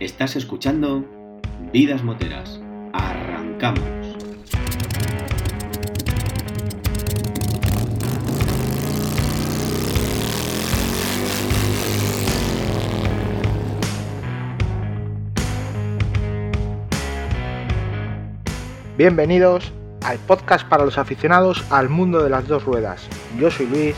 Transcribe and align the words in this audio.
Estás 0.00 0.34
escuchando 0.34 1.04
Vidas 1.74 2.02
Moteras. 2.02 2.58
Arrancamos. 2.94 3.84
Bienvenidos 18.96 19.70
al 20.02 20.16
podcast 20.20 20.66
para 20.66 20.86
los 20.86 20.96
aficionados 20.96 21.62
al 21.70 21.90
mundo 21.90 22.22
de 22.22 22.30
las 22.30 22.48
dos 22.48 22.64
ruedas. 22.64 23.06
Yo 23.38 23.50
soy 23.50 23.66
Luis. 23.66 23.96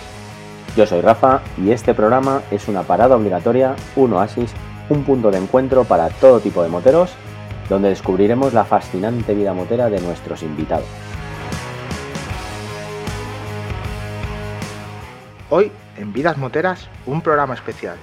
Yo 0.76 0.84
soy 0.84 1.00
Rafa 1.00 1.42
y 1.56 1.70
este 1.70 1.94
programa 1.94 2.42
es 2.50 2.66
una 2.66 2.82
parada 2.82 3.14
obligatoria, 3.14 3.76
un 3.94 4.14
oasis, 4.14 4.52
un 4.92 5.04
punto 5.04 5.30
de 5.30 5.38
encuentro 5.38 5.84
para 5.84 6.10
todo 6.10 6.40
tipo 6.40 6.62
de 6.62 6.68
moteros, 6.68 7.10
donde 7.68 7.88
descubriremos 7.88 8.52
la 8.52 8.64
fascinante 8.64 9.34
vida 9.34 9.54
motera 9.54 9.88
de 9.88 10.00
nuestros 10.00 10.42
invitados. 10.42 10.86
Hoy, 15.48 15.72
en 15.96 16.12
Vidas 16.12 16.36
Moteras, 16.36 16.88
un 17.06 17.22
programa 17.22 17.54
especial. 17.54 17.96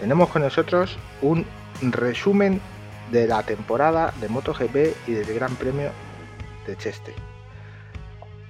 Tenemos 0.00 0.28
con 0.28 0.42
nosotros 0.42 0.98
un 1.22 1.46
resumen 1.80 2.60
de 3.12 3.28
la 3.28 3.42
temporada 3.44 4.12
de 4.20 4.28
MotoGP 4.28 4.76
y 5.06 5.12
del 5.12 5.34
Gran 5.34 5.54
Premio 5.54 5.90
de 6.66 6.76
Cheste. 6.76 7.14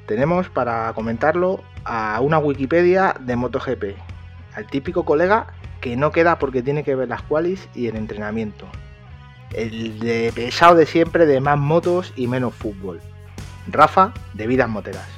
Tenemos 0.07 0.48
para 0.48 0.93
comentarlo 0.95 1.60
a 1.84 2.18
una 2.21 2.38
Wikipedia 2.38 3.15
de 3.21 3.37
MotoGP, 3.37 3.84
al 4.55 4.66
típico 4.68 5.05
colega 5.05 5.48
que 5.80 5.97
no 5.97 6.12
queda 6.12 6.39
porque 6.39 6.62
tiene 6.62 6.85
que 6.85 6.95
ver 6.95 7.09
las 7.09 7.23
qualis 7.23 7.69
y 7.75 7.89
el 7.89 7.97
entrenamiento. 7.97 8.66
El 9.53 9.99
de 10.01 10.33
pesado 10.35 10.75
de 10.75 10.87
siempre 10.87 11.27
de 11.27 11.41
más 11.41 11.59
motos 11.59 12.13
y 12.16 12.27
menos 12.27 12.55
fútbol. 12.55 13.01
Rafa 13.68 14.13
de 14.35 14.46
Vidas 14.46 14.68
Moteras. 14.68 15.09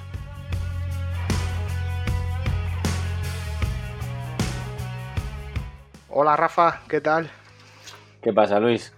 Hola 6.08 6.36
Rafa, 6.36 6.80
¿qué 6.88 7.00
tal? 7.00 7.30
¿Qué 8.22 8.32
pasa, 8.32 8.58
Luis? 8.58 8.92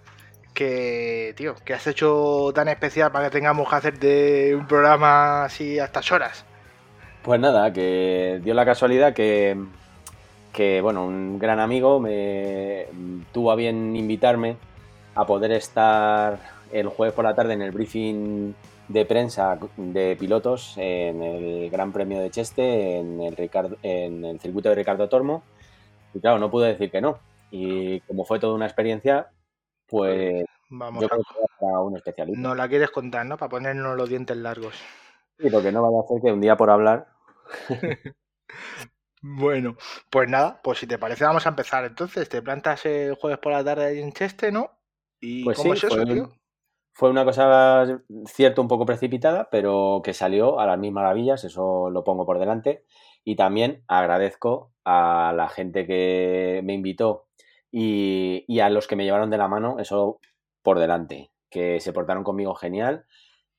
Que, 0.55 1.35
tío, 1.37 1.55
¿qué 1.65 1.75
has 1.75 1.87
hecho 1.87 2.51
tan 2.55 2.69
especial 2.69 3.13
para 3.13 3.27
que 3.27 3.31
tengamos 3.31 3.69
que 3.69 3.77
hacer 3.77 3.99
de 3.99 4.57
un 4.59 4.67
programa 4.67 5.45
así 5.45 5.79
a 5.79 5.85
estas 5.85 6.11
horas? 6.13 6.45
Pues 7.23 7.39
nada, 7.39 7.73
que 7.73 8.41
dio 8.43 8.55
la 8.55 8.65
casualidad 8.65 9.13
que, 9.13 9.57
que 10.53 10.81
bueno, 10.81 11.07
un 11.07 11.39
gran 11.39 11.61
amigo 11.61 12.01
me 12.01 12.87
tuvo 13.33 13.53
a 13.53 13.57
bien 13.57 13.97
invitarme 13.97 14.57
a 15.15 15.27
poder 15.27 15.53
estar 15.53 16.39
el 16.73 16.89
jueves 16.89 17.15
por 17.15 17.25
la 17.25 17.35
tarde 17.35 17.55
en 17.55 17.63
el 17.63 17.73
briefing 17.73 18.55
de 18.89 19.05
prensa 19.05 19.59
de 19.77 20.17
pilotos 20.17 20.75
en 20.77 21.23
el 21.23 21.71
Gran 21.71 21.93
Premio 21.93 22.21
de 22.21 22.31
Cheste, 22.31 22.99
en 22.99 23.21
el, 23.21 23.37
Ricardo, 23.37 23.77
en 23.83 24.25
el 24.25 24.41
circuito 24.41 24.69
de 24.69 24.75
Ricardo 24.75 25.09
Tormo. 25.09 25.43
Y 26.13 26.21
claro, 26.21 26.39
no 26.39 26.51
pude 26.51 26.69
decir 26.69 26.91
que 26.91 27.01
no. 27.01 27.19
Y 27.53 28.01
como 28.01 28.25
fue 28.25 28.41
toda 28.41 28.55
una 28.55 28.67
experiencia, 28.67 29.29
pues 29.87 30.45
Vamos 30.71 31.01
yo 31.03 31.07
a... 31.07 31.09
creo 31.09 31.25
que 31.25 31.47
para 31.61 31.81
un 31.81 31.97
especialista. 31.97 32.41
No 32.41 32.55
la 32.55 32.69
quieres 32.69 32.91
contar, 32.91 33.27
¿no? 33.27 33.37
Para 33.37 33.51
ponernos 33.51 33.97
los 33.97 34.09
dientes 34.09 34.37
largos. 34.37 34.75
Sí, 35.39 35.49
porque 35.51 35.73
no 35.73 35.83
vaya 35.83 35.99
a 35.99 36.09
ser 36.09 36.21
que 36.23 36.33
un 36.33 36.41
día 36.41 36.57
por 36.57 36.71
hablar. 36.71 37.09
Bueno, 39.23 39.77
pues 40.11 40.29
nada, 40.29 40.61
pues 40.63 40.79
si 40.79 40.87
te 40.87 40.99
parece 40.99 41.25
vamos 41.25 41.47
a 41.47 41.51
empezar 41.51 41.85
entonces. 41.85 42.29
Te 42.29 42.43
plantas 42.43 42.85
el 42.87 43.15
jueves 43.15 43.39
por 43.39 43.53
la 43.53 43.65
tarde 43.65 44.01
en 44.01 44.13
Cheste, 44.13 44.51
¿no? 44.53 44.79
¿Y 45.21 45.49
Pues 45.49 45.53
cómo 45.53 45.73
sí, 45.73 45.75
es 45.75 45.85
eso, 45.85 46.05
fue, 46.05 46.05
tío? 46.05 46.31
fue 46.93 47.11
una 47.11 47.25
cosa 47.25 48.03
cierto 48.27 48.63
un 48.63 48.69
poco 48.69 48.87
precipitada, 48.87 49.49
pero 49.51 50.03
que 50.05 50.15
salió 50.15 50.61
a 50.61 50.67
las 50.67 50.79
mil 50.79 50.93
maravillas, 50.93 51.45
eso 51.45 51.91
lo 51.91 52.05
pongo 52.05 52.27
por 52.27 52.39
delante. 52.39 52.85
Y 53.25 53.37
también 53.37 53.85
agradezco 53.89 54.73
a 54.85 55.33
la 55.37 55.49
gente 55.49 55.87
que 55.87 56.63
me 56.65 56.75
invitó 56.75 57.29
y, 57.71 58.45
y 58.49 58.61
a 58.61 58.71
los 58.71 58.87
que 58.87 58.97
me 58.97 59.05
llevaron 59.05 59.31
de 59.31 59.39
la 59.39 59.49
mano, 59.49 59.79
eso 59.79 60.21
por 60.63 60.79
delante, 60.79 61.33
que 61.51 61.81
se 61.81 61.93
portaron 61.93 62.25
conmigo 62.25 62.55
genial. 62.55 63.07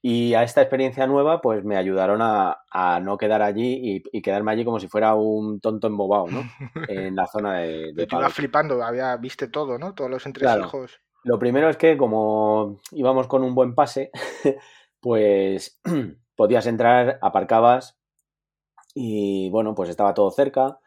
Y 0.04 0.34
a 0.34 0.42
esta 0.44 0.62
experiencia 0.62 1.06
nueva, 1.06 1.42
pues 1.42 1.64
me 1.64 1.78
ayudaron 1.78 2.22
a, 2.24 2.58
a 2.72 3.00
no 3.00 3.18
quedar 3.18 3.42
allí 3.44 3.80
y, 3.84 4.04
y 4.12 4.22
quedarme 4.24 4.52
allí 4.52 4.66
como 4.66 4.80
si 4.80 4.88
fuera 4.88 5.14
un 5.14 5.60
tonto 5.62 5.86
embobado, 5.88 6.26
¿no? 6.28 6.42
En 6.90 7.16
la 7.16 7.28
zona 7.28 7.60
de, 7.60 7.94
de 7.94 8.08
tú 8.08 8.18
ibas 8.18 8.34
flipando, 8.34 8.84
había, 8.84 9.16
viste 9.18 9.48
todo, 9.48 9.78
¿no? 9.78 9.94
Todos 9.94 10.10
los 10.10 10.24
Claro. 10.24 10.64
entresijos. 10.64 11.00
Lo 11.24 11.38
primero 11.38 11.70
es 11.70 11.78
que 11.78 11.98
como 11.98 12.80
íbamos 12.92 13.28
con 13.28 13.44
un 13.44 13.54
buen 13.54 13.76
pase, 13.76 14.10
pues 15.00 15.80
podías 16.36 16.66
entrar, 16.66 17.20
aparcabas 17.22 18.00
y 18.96 19.50
bueno, 19.52 19.76
pues 19.76 19.90
estaba 19.90 20.14
todo 20.14 20.32
cerca. 20.32 20.80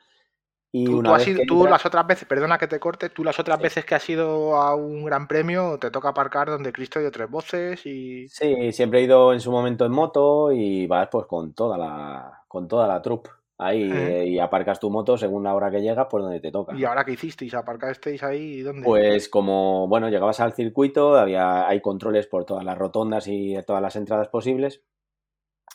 Y 0.76 0.86
Tú, 0.86 0.98
una 0.98 1.10
tú 1.10 1.14
has 1.14 1.20
vez 1.20 1.28
ido- 1.28 1.38
que 1.38 1.46
tú 1.46 1.54
entras- 1.54 1.70
las 1.70 1.86
otras 1.86 2.06
veces, 2.08 2.26
perdona 2.26 2.58
que 2.58 2.66
te 2.66 2.80
corte, 2.80 3.08
tú 3.08 3.22
las 3.22 3.38
otras 3.38 3.58
Sí. 3.58 3.62
veces 3.62 3.84
que 3.84 3.94
has 3.94 4.10
ido 4.10 4.56
a 4.56 4.74
un 4.74 5.04
gran 5.04 5.28
premio 5.28 5.78
te 5.78 5.92
toca 5.92 6.08
aparcar 6.08 6.48
donde 6.50 6.72
Cristo 6.72 6.98
dio 6.98 7.12
tres 7.12 7.30
voces 7.30 7.86
y... 7.86 8.28
Sí, 8.28 8.72
siempre 8.72 8.98
he 8.98 9.02
ido 9.04 9.32
en 9.32 9.38
su 9.38 9.52
momento 9.52 9.86
en 9.86 9.92
moto 9.92 10.50
y 10.50 10.88
vas 10.88 11.06
pues 11.12 11.26
con 11.26 11.54
toda 11.54 11.78
la, 11.78 12.42
con 12.48 12.66
toda 12.66 12.88
la 12.88 13.00
troupe 13.00 13.30
ahí 13.56 13.88
eh, 13.88 14.26
y 14.26 14.38
aparcas 14.40 14.80
tu 14.80 14.90
moto 14.90 15.16
según 15.16 15.44
la 15.44 15.54
hora 15.54 15.70
que 15.70 15.80
llegas 15.80 16.08
por 16.10 16.22
donde 16.22 16.40
te 16.40 16.50
toca. 16.50 16.74
¿Y 16.76 16.84
ahora 16.84 17.04
qué 17.04 17.12
hicisteis? 17.12 17.54
¿Aparcasteis 17.54 18.20
ahí? 18.24 18.62
¿Dónde? 18.62 18.84
Pues 18.84 19.28
como, 19.28 19.86
bueno, 19.86 20.08
llegabas 20.08 20.40
al 20.40 20.54
circuito, 20.54 21.14
había, 21.16 21.68
hay 21.68 21.80
controles 21.80 22.26
por 22.26 22.44
todas 22.46 22.64
las 22.64 22.76
rotondas 22.76 23.28
y 23.28 23.54
todas 23.64 23.80
las 23.80 23.94
entradas 23.94 24.26
posibles, 24.26 24.82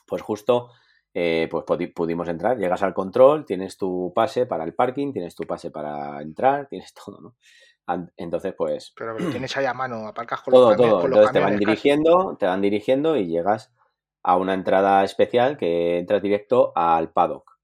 pues 0.06 0.22
justo 0.22 0.72
eh, 1.14 1.47
pues 1.50 1.66
pudi- 1.66 1.94
pudimos 1.94 2.28
entrar, 2.28 2.58
llegas 2.58 2.84
al 2.84 2.94
control, 2.94 3.46
tienes 3.46 3.78
tu 3.78 4.12
pase 4.14 4.46
para 4.46 4.64
el 4.64 4.74
parking, 4.74 5.12
tienes 5.12 5.36
tu 5.36 5.44
pase 5.44 5.72
para 5.72 6.22
entrar, 6.22 6.68
tienes 6.68 6.94
todo, 7.06 7.20
¿no? 7.22 7.36
Entonces, 8.18 8.53
pues 8.56 8.94
Pero 8.97 9.16
tienes 9.31 9.56
ahí 9.58 9.66
a 9.66 9.74
mano, 9.74 10.08
aparcas 10.08 10.42
con 10.42 10.53
los, 10.53 10.62
todo, 10.62 10.69
camiones, 10.72 10.92
todo. 10.92 11.02
con 11.02 11.09
los 11.12 11.18
Entonces 11.19 11.34
te 11.34 11.40
van 11.40 11.59
dirigiendo, 11.59 12.38
te 12.40 12.46
van 12.46 12.62
dirigiendo 12.62 13.18
y 13.18 13.28
llegas 13.28 13.74
a 14.22 14.38
una 14.38 14.53
entrada 14.53 15.03
especial 15.03 15.58
que 15.58 15.98
entras 15.98 16.22
directo 16.22 16.72
al 16.75 17.12
paddock, 17.12 17.58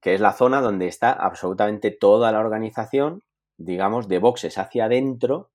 que 0.00 0.14
es 0.14 0.20
la 0.20 0.32
zona 0.32 0.60
donde 0.60 0.86
está 0.86 1.12
absolutamente 1.12 1.90
toda 1.90 2.32
la 2.32 2.40
organización, 2.40 3.22
digamos, 3.58 4.08
de 4.08 4.18
boxes 4.18 4.58
hacia 4.58 4.86
adentro. 4.86 5.50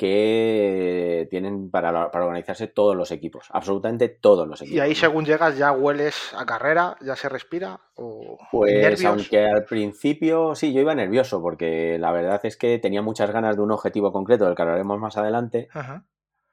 Que 0.00 1.28
tienen 1.28 1.70
para, 1.70 2.06
organizarse 2.06 2.66
todos 2.66 2.96
los 2.96 3.10
equipos, 3.10 3.48
absolutamente 3.50 4.08
todos 4.08 4.48
los 4.48 4.62
equipos. 4.62 4.74
Y 4.78 4.80
ahí 4.80 4.94
según 4.94 5.26
llegas 5.26 5.58
ya 5.58 5.72
hueles 5.72 6.32
a 6.34 6.46
carrera, 6.46 6.96
ya 7.02 7.16
se 7.16 7.28
respira 7.28 7.80
o 7.96 8.38
Pues 8.50 8.72
nervios. 8.72 9.04
aunque 9.04 9.44
al 9.44 9.66
principio 9.66 10.54
sí, 10.54 10.72
yo 10.72 10.80
iba 10.80 10.94
nervioso 10.94 11.42
porque 11.42 11.98
la 11.98 12.12
verdad 12.12 12.40
es 12.44 12.56
que 12.56 12.78
tenía 12.78 13.02
muchas 13.02 13.30
ganas 13.30 13.56
de 13.56 13.62
un 13.62 13.72
objetivo 13.72 14.10
concreto 14.10 14.46
del 14.46 14.54
que 14.54 14.62
hablaremos 14.62 14.98
más 14.98 15.18
adelante 15.18 15.68
Ajá. 15.74 16.06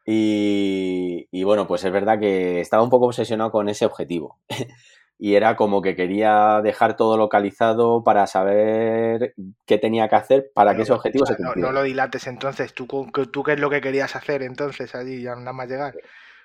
y, 0.05 1.29
y 1.31 1.43
bueno, 1.45 1.67
pues 1.67 1.85
es 1.85 1.91
verdad 1.93 2.19
que 2.19 2.59
estaba 2.59 2.83
un 2.83 2.89
poco 2.89 3.05
obsesionado 3.05 3.49
con 3.49 3.69
ese 3.69 3.85
objetivo 3.85 4.39
y 5.19 5.35
era 5.35 5.55
como 5.55 5.81
que 5.81 5.95
quería 5.95 6.61
dejar 6.61 6.95
todo 6.95 7.17
localizado 7.17 8.03
para 8.03 8.27
saber 8.27 9.33
qué 9.65 9.77
tenía 9.77 10.07
que 10.09 10.15
hacer 10.15 10.51
para 10.53 10.75
que 10.75 10.83
ese 10.83 10.93
objetivo 10.93 11.23
o 11.23 11.27
sea, 11.27 11.35
se 11.35 11.43
cumpliera. 11.43 11.67
no 11.69 11.73
lo 11.73 11.83
dilates 11.83 12.27
entonces. 12.27 12.73
¿Tú, 12.73 12.87
qué- 12.87 13.25
¿Tú 13.25 13.43
qué 13.43 13.53
es 13.53 13.59
lo 13.59 13.69
que 13.69 13.81
querías 13.81 14.15
hacer 14.15 14.43
entonces 14.43 14.93
allí 14.95 15.21
ya 15.23 15.35
nada 15.35 15.53
más 15.53 15.67
llegar? 15.67 15.95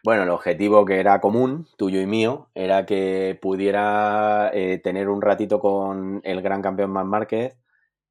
Bueno, 0.05 0.22
el 0.25 0.31
objetivo 0.31 0.84
que 0.84 0.99
era 0.99 1.21
común, 1.21 1.69
tuyo 1.77 2.00
y 2.00 2.06
mío, 2.06 2.49
era 2.55 2.87
que 2.87 3.38
pudiera 3.41 4.50
eh, 4.53 4.78
tener 4.82 5.09
un 5.09 5.22
ratito 5.22 5.61
con 5.61 6.21
el 6.25 6.43
gran 6.43 6.61
campeón 6.62 6.91
Marc 6.91 7.06
Márquez, 7.06 7.56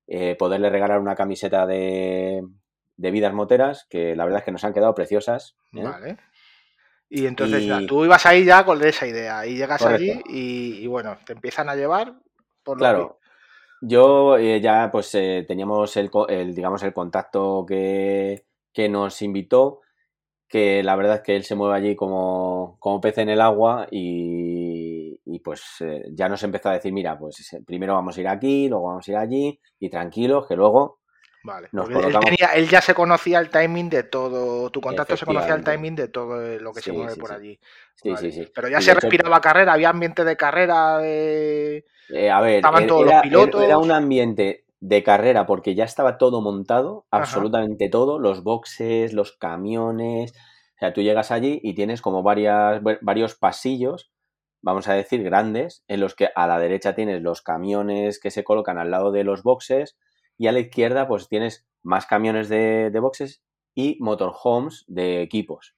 eh, 0.07 0.35
poderle 0.38 0.69
regalar 0.69 1.00
una 1.00 1.16
camiseta 1.16 1.66
de, 1.66 2.44
de 2.95 3.12
vidas 3.12 3.33
moteras, 3.33 3.88
que 3.89 4.15
la 4.15 4.24
verdad 4.25 4.39
es 4.39 4.45
que 4.45 4.51
nos 4.51 4.63
han 4.63 4.74
quedado 4.74 4.95
preciosas. 4.95 5.56
¿eh? 5.74 5.83
Vale. 5.83 6.18
Y 7.12 7.28
entonces 7.28 7.66
Y- 7.66 7.68
ya, 7.68 7.86
tú 7.86 8.06
ibas 8.06 8.25
ahí 8.25 8.46
ya 8.46 8.66
con 8.66 8.84
esa 8.84 9.06
idea 9.08 9.46
y 9.46 9.56
llegas 9.58 9.86
Correcto. 9.86 10.13
allí 10.13 10.24
y, 10.25 10.80
y 10.84 10.88
bueno, 10.88 11.18
te 11.25 11.34
empiezan 11.34 11.69
a 11.69 11.75
llevar 11.75 12.16
por 12.63 12.80
lo 12.80 12.88
Claro, 12.88 13.19
yo 13.81 14.38
eh, 14.38 14.62
ya 14.62 14.90
pues 14.92 15.13
eh, 15.16 15.46
teníamos 15.48 15.98
el, 15.98 16.12
el, 16.30 16.56
digamos, 16.56 16.84
el 16.84 16.94
contacto 16.94 17.66
que, 17.68 18.46
que 18.74 18.90
nos 18.90 19.22
invitó, 19.24 19.81
que 20.50 20.84
la 20.84 20.96
verdad 20.98 21.18
es 21.18 21.22
que 21.24 21.36
él 21.38 21.44
se 21.46 21.56
mueve 21.56 21.78
allí 21.78 21.96
como, 21.98 22.78
como 22.80 23.02
pez 23.02 23.19
en 23.19 23.30
el 23.30 23.42
agua 23.42 23.88
y, 23.92 25.19
y, 25.25 25.40
pues 25.42 25.63
eh, 25.81 26.06
ya 26.13 26.30
nos 26.30 26.44
empezó 26.44 26.69
a 26.69 26.74
decir, 26.75 26.94
mira, 26.94 27.19
pues 27.19 27.58
primero 27.68 27.96
vamos 27.96 28.18
a 28.18 28.22
ir 28.22 28.30
aquí, 28.30 28.69
luego 28.69 28.88
vamos 28.90 29.08
a 29.10 29.12
ir 29.12 29.18
allí 29.18 29.62
y 29.80 29.90
tranquilos, 29.90 30.48
que 30.48 30.56
luego 30.58 31.00
que- 31.00 31.00
Vale. 31.43 31.69
él, 31.71 32.19
tenía- 32.19 32.53
él 32.55 32.69
ya 32.69 32.81
se 32.81 32.93
conocía 32.93 33.39
el 33.39 33.49
timing 33.49 33.89
de 33.89 34.03
todo, 34.03 34.69
tu 34.69 34.79
contacto 34.81 35.17
se 35.17 35.25
conocía 35.25 35.55
el 35.55 35.63
timing 35.63 35.95
de 35.95 36.07
todo 36.07 36.39
lo 36.59 36.71
que 36.73 36.81
se 36.81 36.91
mueve 36.91 37.13
sí, 37.13 37.19
por 37.19 37.29
sí. 37.29 37.35
allí. 37.35 37.59
Sí, 37.95 38.09
Vale. 38.11 38.31
sí, 38.31 38.43
sí. 38.43 38.51
Pero 38.53 38.67
ya 38.67 38.79
Y 38.79 38.81
se 38.83 38.91
hecho, 38.91 38.99
respiraba 39.01 39.41
carrera, 39.41 39.73
había 39.73 39.89
ambiente 39.89 40.23
de 40.23 40.38
carrera, 40.38 40.99
de... 40.99 41.85
eh, 42.09 42.29
a 42.29 42.41
ver, 42.41 42.55
estaban 42.57 42.83
era- 42.83 42.88
todos 42.88 43.01
los 43.05 43.11
era- 43.13 43.21
pilotos. 43.23 43.63
era 43.63 43.77
un 43.79 43.91
ambiente 43.91 44.65
de 44.79 45.03
carrera 45.03 45.45
porque 45.45 45.75
ya 45.75 45.83
estaba 45.85 46.17
todo 46.17 46.41
montado, 46.41 47.05
absolutamente 47.11 47.89
todo, 47.89 48.19
los 48.19 48.43
boxes, 48.43 49.13
los 49.13 49.31
camiones. 49.38 50.31
O 50.75 50.79
sea, 50.79 50.93
tú 50.93 51.01
llegas 51.01 51.31
allí 51.31 51.59
y 51.63 51.73
tienes 51.75 52.01
como 52.01 52.23
varias, 52.23 52.81
varios 53.01 53.35
pasillos, 53.35 54.11
vamos 54.61 54.88
a 54.88 54.93
decir, 54.93 55.23
grandes, 55.23 55.83
en 55.88 55.99
los 55.99 56.15
que 56.15 56.29
a 56.35 56.47
la 56.47 56.57
derecha 56.59 56.95
tienes 56.95 57.21
los 57.21 57.41
camiones 57.43 58.19
que 58.19 58.31
se 58.31 58.43
colocan 58.43 58.77
al 58.79 58.89
lado 58.91 59.11
de 59.11 59.23
los 59.23 59.43
boxes 59.43 59.97
y 60.41 60.47
a 60.47 60.51
la 60.51 60.59
izquierda 60.59 61.07
pues 61.07 61.27
tienes 61.27 61.67
más 61.83 62.07
camiones 62.07 62.49
de, 62.49 62.89
de 62.89 62.99
boxes 62.99 63.43
y 63.75 63.97
motorhomes 63.99 64.85
de 64.88 65.21
equipos 65.21 65.75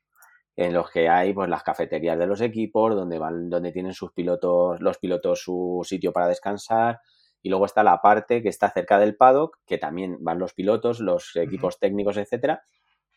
en 0.56 0.74
los 0.74 0.89
que 0.89 1.10
hay 1.10 1.33
pues 1.33 1.50
las 1.50 1.63
cafeterías 1.63 2.18
de 2.18 2.27
los 2.27 2.39
equipos 2.39 2.95
donde 2.95 3.19
van 3.19 3.50
donde 3.50 3.74
tienen 3.74 3.94
sus 3.94 4.13
pilotos 4.13 4.80
los 4.80 5.00
pilotos 5.00 5.42
su 5.42 5.81
sitio 5.83 6.13
para 6.13 6.30
descansar 6.30 7.01
y 7.42 7.50
luego 7.50 7.65
está 7.65 7.83
la 7.83 8.01
parte 8.01 8.42
que 8.42 8.48
está 8.48 8.69
cerca 8.69 8.98
del 9.00 9.18
paddock 9.18 9.57
que 9.65 9.77
también 9.77 10.15
van 10.21 10.39
los 10.39 10.54
pilotos 10.54 11.01
los 11.01 11.36
equipos 11.36 11.77
técnicos 11.77 12.15
etcétera 12.15 12.63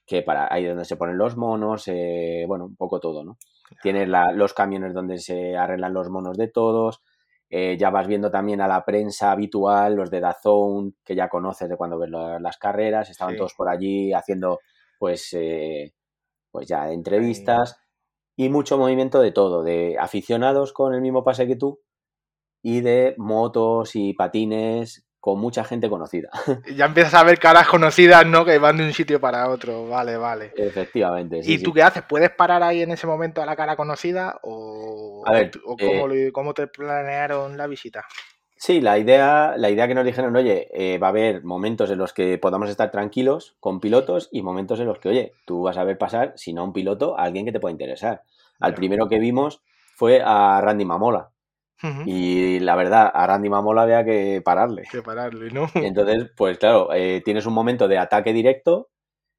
que 0.04 0.22
para 0.22 0.52
ahí 0.52 0.64
donde 0.64 0.84
se 0.84 0.96
ponen 0.96 1.16
los 1.16 1.36
monos 1.36 1.86
eh, 1.86 2.44
bueno 2.48 2.64
un 2.64 2.74
poco 2.74 2.98
todo 2.98 3.22
no 3.22 3.38
tienes 3.82 4.08
los 4.34 4.52
camiones 4.52 4.94
donde 4.94 5.18
se 5.18 5.56
arreglan 5.56 5.94
los 5.94 6.10
monos 6.10 6.36
de 6.36 6.48
todos 6.48 7.02
eh, 7.48 7.76
ya 7.78 7.90
vas 7.90 8.06
viendo 8.06 8.30
también 8.30 8.60
a 8.60 8.68
la 8.68 8.84
prensa 8.84 9.30
habitual, 9.32 9.94
los 9.94 10.10
de 10.10 10.20
Dazón, 10.20 10.96
que 11.04 11.14
ya 11.14 11.28
conoces 11.28 11.68
de 11.68 11.76
cuando 11.76 11.98
ves 11.98 12.10
las 12.10 12.58
carreras, 12.58 13.08
estaban 13.08 13.36
todos 13.36 13.54
por 13.54 13.68
allí 13.68 14.12
haciendo, 14.12 14.60
pues, 14.98 15.32
eh, 15.32 15.94
pues 16.50 16.66
ya 16.66 16.90
entrevistas 16.90 17.78
y 18.36 18.48
mucho 18.48 18.78
movimiento 18.78 19.20
de 19.20 19.32
todo, 19.32 19.62
de 19.62 19.96
aficionados 19.98 20.72
con 20.72 20.94
el 20.94 21.00
mismo 21.00 21.24
pase 21.24 21.46
que 21.46 21.56
tú 21.56 21.80
y 22.62 22.80
de 22.80 23.14
motos 23.18 23.94
y 23.94 24.14
patines 24.14 25.05
con 25.26 25.40
mucha 25.40 25.64
gente 25.64 25.88
conocida. 25.88 26.30
Ya 26.76 26.84
empiezas 26.84 27.14
a 27.14 27.24
ver 27.24 27.40
caras 27.40 27.66
conocidas, 27.66 28.24
¿no? 28.24 28.44
Que 28.44 28.58
van 28.58 28.76
de 28.76 28.84
un 28.84 28.92
sitio 28.92 29.20
para 29.20 29.48
otro. 29.48 29.88
Vale, 29.88 30.16
vale. 30.16 30.52
Efectivamente. 30.56 31.40
¿Y 31.42 31.60
tú 31.60 31.72
qué 31.72 31.82
haces? 31.82 32.04
¿Puedes 32.08 32.30
parar 32.30 32.62
ahí 32.62 32.82
en 32.82 32.92
ese 32.92 33.08
momento 33.08 33.42
a 33.42 33.46
la 33.46 33.56
cara 33.56 33.74
conocida? 33.74 34.38
¿O, 34.42 35.24
eh, 35.34 36.30
cómo, 36.32 36.54
te 36.54 36.68
planearon 36.68 37.56
la 37.56 37.66
visita? 37.66 38.04
Sí, 38.56 38.80
la 38.80 38.98
idea, 38.98 39.54
la 39.56 39.68
idea 39.68 39.88
que 39.88 39.96
nos 39.96 40.04
dijeron, 40.04 40.36
oye, 40.36 40.68
eh, 40.72 40.98
va 40.98 41.08
a 41.08 41.10
haber 41.10 41.42
momentos 41.42 41.90
en 41.90 41.98
los 41.98 42.12
que 42.12 42.38
podamos 42.38 42.70
estar 42.70 42.92
tranquilos 42.92 43.56
con 43.58 43.80
pilotos 43.80 44.28
y 44.30 44.42
momentos 44.42 44.78
en 44.78 44.86
los 44.86 45.00
que, 45.00 45.08
oye, 45.08 45.32
tú 45.44 45.62
vas 45.62 45.76
a 45.76 45.82
ver 45.82 45.98
pasar, 45.98 46.34
si 46.36 46.52
no 46.52 46.62
un 46.62 46.72
piloto, 46.72 47.18
a 47.18 47.24
alguien 47.24 47.44
que 47.44 47.52
te 47.52 47.58
pueda 47.58 47.72
interesar. 47.72 48.22
Al 48.60 48.74
primero 48.74 49.08
que 49.08 49.18
vimos 49.18 49.60
fue 49.96 50.22
a 50.24 50.60
Randy 50.60 50.84
Mamola 50.84 51.30
y 52.04 52.58
la 52.60 52.74
verdad, 52.76 53.10
a 53.12 53.26
Randy 53.26 53.48
Mamola 53.48 53.82
había 53.82 54.04
que 54.04 54.42
pararle. 54.44 54.84
Que 54.90 55.02
pararle, 55.02 55.50
¿no? 55.50 55.68
entonces, 55.74 56.30
pues 56.36 56.58
claro, 56.58 56.92
eh, 56.92 57.22
tienes 57.24 57.46
un 57.46 57.54
momento 57.54 57.88
de 57.88 57.98
ataque 57.98 58.32
directo 58.32 58.90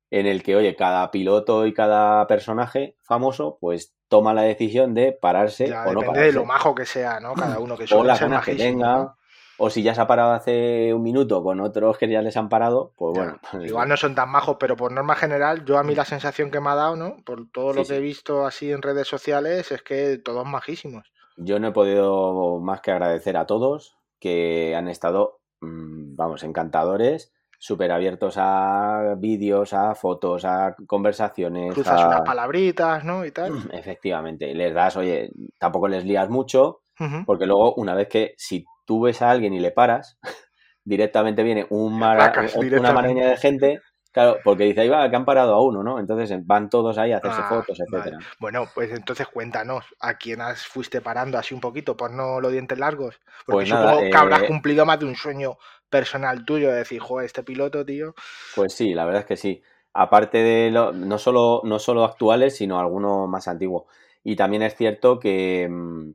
en 0.10 0.26
el 0.26 0.44
que, 0.44 0.56
oye, 0.56 0.76
cada 0.76 1.12
piloto 1.12 1.66
y 1.66 1.74
cada 1.74 2.28
personaje 2.28 2.96
famoso, 3.04 3.58
pues 3.60 3.96
toma 4.08 4.34
la 4.34 4.44
decisión 4.44 4.94
de 4.94 5.12
pararse 5.12 5.66
o 5.66 5.94
no 5.94 6.00
pararse. 6.00 6.22
de 6.22 6.32
lo 6.32 6.46
majo 6.46 6.74
que 6.74 6.86
sea, 6.86 7.20
¿no? 7.20 7.34
Cada 7.34 7.60
uno 7.60 7.78
que 7.78 7.86
O 7.94 8.04
la 8.04 8.16
zona 8.16 8.42
que 8.42 8.56
tenga, 8.56 9.16
o 9.58 9.70
si 9.70 9.84
ya 9.84 9.94
se 9.94 10.02
ha 10.02 10.08
parado 10.08 10.32
hace 10.32 10.94
un 10.94 11.04
minuto 11.04 11.44
con 11.44 11.60
otros 11.60 11.98
que 11.98 12.08
ya 12.08 12.22
les 12.22 12.38
han 12.38 12.48
parado, 12.48 12.94
pues 12.96 13.18
bueno. 13.18 13.40
Pues 13.52 13.66
igual 13.66 13.90
no 13.90 13.98
son 13.98 14.16
tan 14.16 14.30
majos, 14.30 14.58
pero 14.60 14.78
por 14.78 14.92
norma 14.92 15.16
general, 15.16 15.66
yo 15.66 15.78
a 15.78 15.84
mí 15.84 15.96
la 15.96 16.06
sensación 16.06 16.52
que 16.52 16.62
me 16.62 16.70
ha 16.70 16.76
dado, 16.76 16.96
¿no? 16.96 17.18
Por 17.26 17.50
todo 17.52 17.74
lo 17.74 17.84
que 17.84 17.96
he 17.96 18.00
visto 18.00 18.46
así 18.46 18.72
en 18.72 18.82
redes 18.82 19.08
sociales, 19.08 19.72
es 19.72 19.82
que 19.82 20.18
todos 20.20 20.46
majísimos. 20.46 21.12
Yo 21.38 21.60
no 21.60 21.70
he 21.70 21.72
podido 21.72 22.60
más 22.60 22.82
que 22.82 22.92
agradecer 22.92 23.38
a 23.38 23.46
todos 23.46 23.98
que 24.20 24.76
han 24.76 24.88
estado, 24.88 25.40
mm, 25.62 26.16
vamos, 26.16 26.44
encantadores, 26.44 27.32
súper 27.60 27.92
abiertos 27.92 28.36
a 28.38 29.16
vídeos, 29.18 29.74
a 29.74 29.96
fotos, 29.96 30.46
a 30.46 30.76
conversaciones. 30.88 31.74
Cruzas 31.74 32.06
unas 32.06 32.22
palabritas, 32.22 33.04
¿no? 33.04 33.26
Y 33.26 33.32
tal. 33.32 33.52
Efectivamente, 33.74 34.54
les 34.54 34.74
das, 34.74 34.98
oye, 34.98 35.32
tampoco 35.60 35.88
les 35.88 36.06
lías 36.06 36.30
mucho, 36.30 36.82
porque 37.28 37.46
luego, 37.46 37.76
una 37.76 37.94
vez 37.94 38.08
que 38.08 38.34
si 38.38 38.66
tú 38.86 39.02
ves 39.02 39.22
a 39.22 39.30
alguien 39.30 39.54
y 39.54 39.60
le 39.60 39.72
paras, 39.72 40.18
directamente 40.84 41.44
viene 41.44 41.68
un 41.70 41.94
una 41.94 42.94
maraña 42.94 43.30
de 43.30 43.38
gente 43.38 43.82
Claro, 44.18 44.40
porque 44.44 44.64
dice, 44.64 44.82
ahí 44.82 44.90
va, 44.90 45.08
que 45.12 45.16
han 45.16 45.26
parado 45.26 45.54
a 45.54 45.62
uno, 45.62 45.84
¿no? 45.84 46.00
Entonces 46.00 46.32
eh, 46.32 46.42
van 46.44 46.72
todos 46.72 46.98
ahí 46.98 47.12
a 47.12 47.18
hacerse 47.18 47.40
ah, 47.40 47.50
fotos, 47.50 47.80
etcétera. 47.80 48.18
Bueno, 48.40 48.66
pues 48.74 48.90
entonces 48.92 49.28
cuéntanos, 49.28 49.86
¿a 50.00 50.16
quién 50.16 50.42
has 50.42 50.66
fuiste 50.66 51.02
parando 51.02 51.38
así 51.38 51.54
un 51.54 51.62
poquito 51.62 51.96
por 51.96 52.10
no 52.10 52.42
los 52.42 52.52
dientes 52.52 52.80
largos? 52.80 53.22
Porque 53.46 53.70
pues 53.70 53.70
supongo 53.70 54.00
que 54.00 54.18
habrás 54.18 54.42
eh, 54.42 54.48
cumplido 54.48 54.88
más 54.88 55.00
de 55.00 55.06
un 55.06 55.16
sueño 55.16 55.60
personal 55.88 56.46
tuyo 56.46 56.70
de 56.70 56.78
decir, 56.80 57.00
joder, 57.00 57.28
este 57.28 57.44
piloto, 57.44 57.86
tío. 57.86 58.16
Pues 58.56 58.74
sí, 58.74 58.96
la 58.96 59.06
verdad 59.06 59.22
es 59.22 59.28
que 59.28 59.38
sí. 59.38 59.62
Aparte 59.94 60.40
de 60.40 60.72
lo, 60.72 60.94
no 60.94 61.20
solo, 61.20 61.62
no 61.64 61.78
solo 61.78 62.04
actuales, 62.04 62.58
sino 62.58 62.80
algunos 62.80 63.30
más 63.30 63.48
antiguos. 63.48 63.84
Y 64.24 64.36
también 64.36 64.64
es 64.64 64.76
cierto 64.76 65.20
que, 65.20 65.68
mm, 65.70 66.10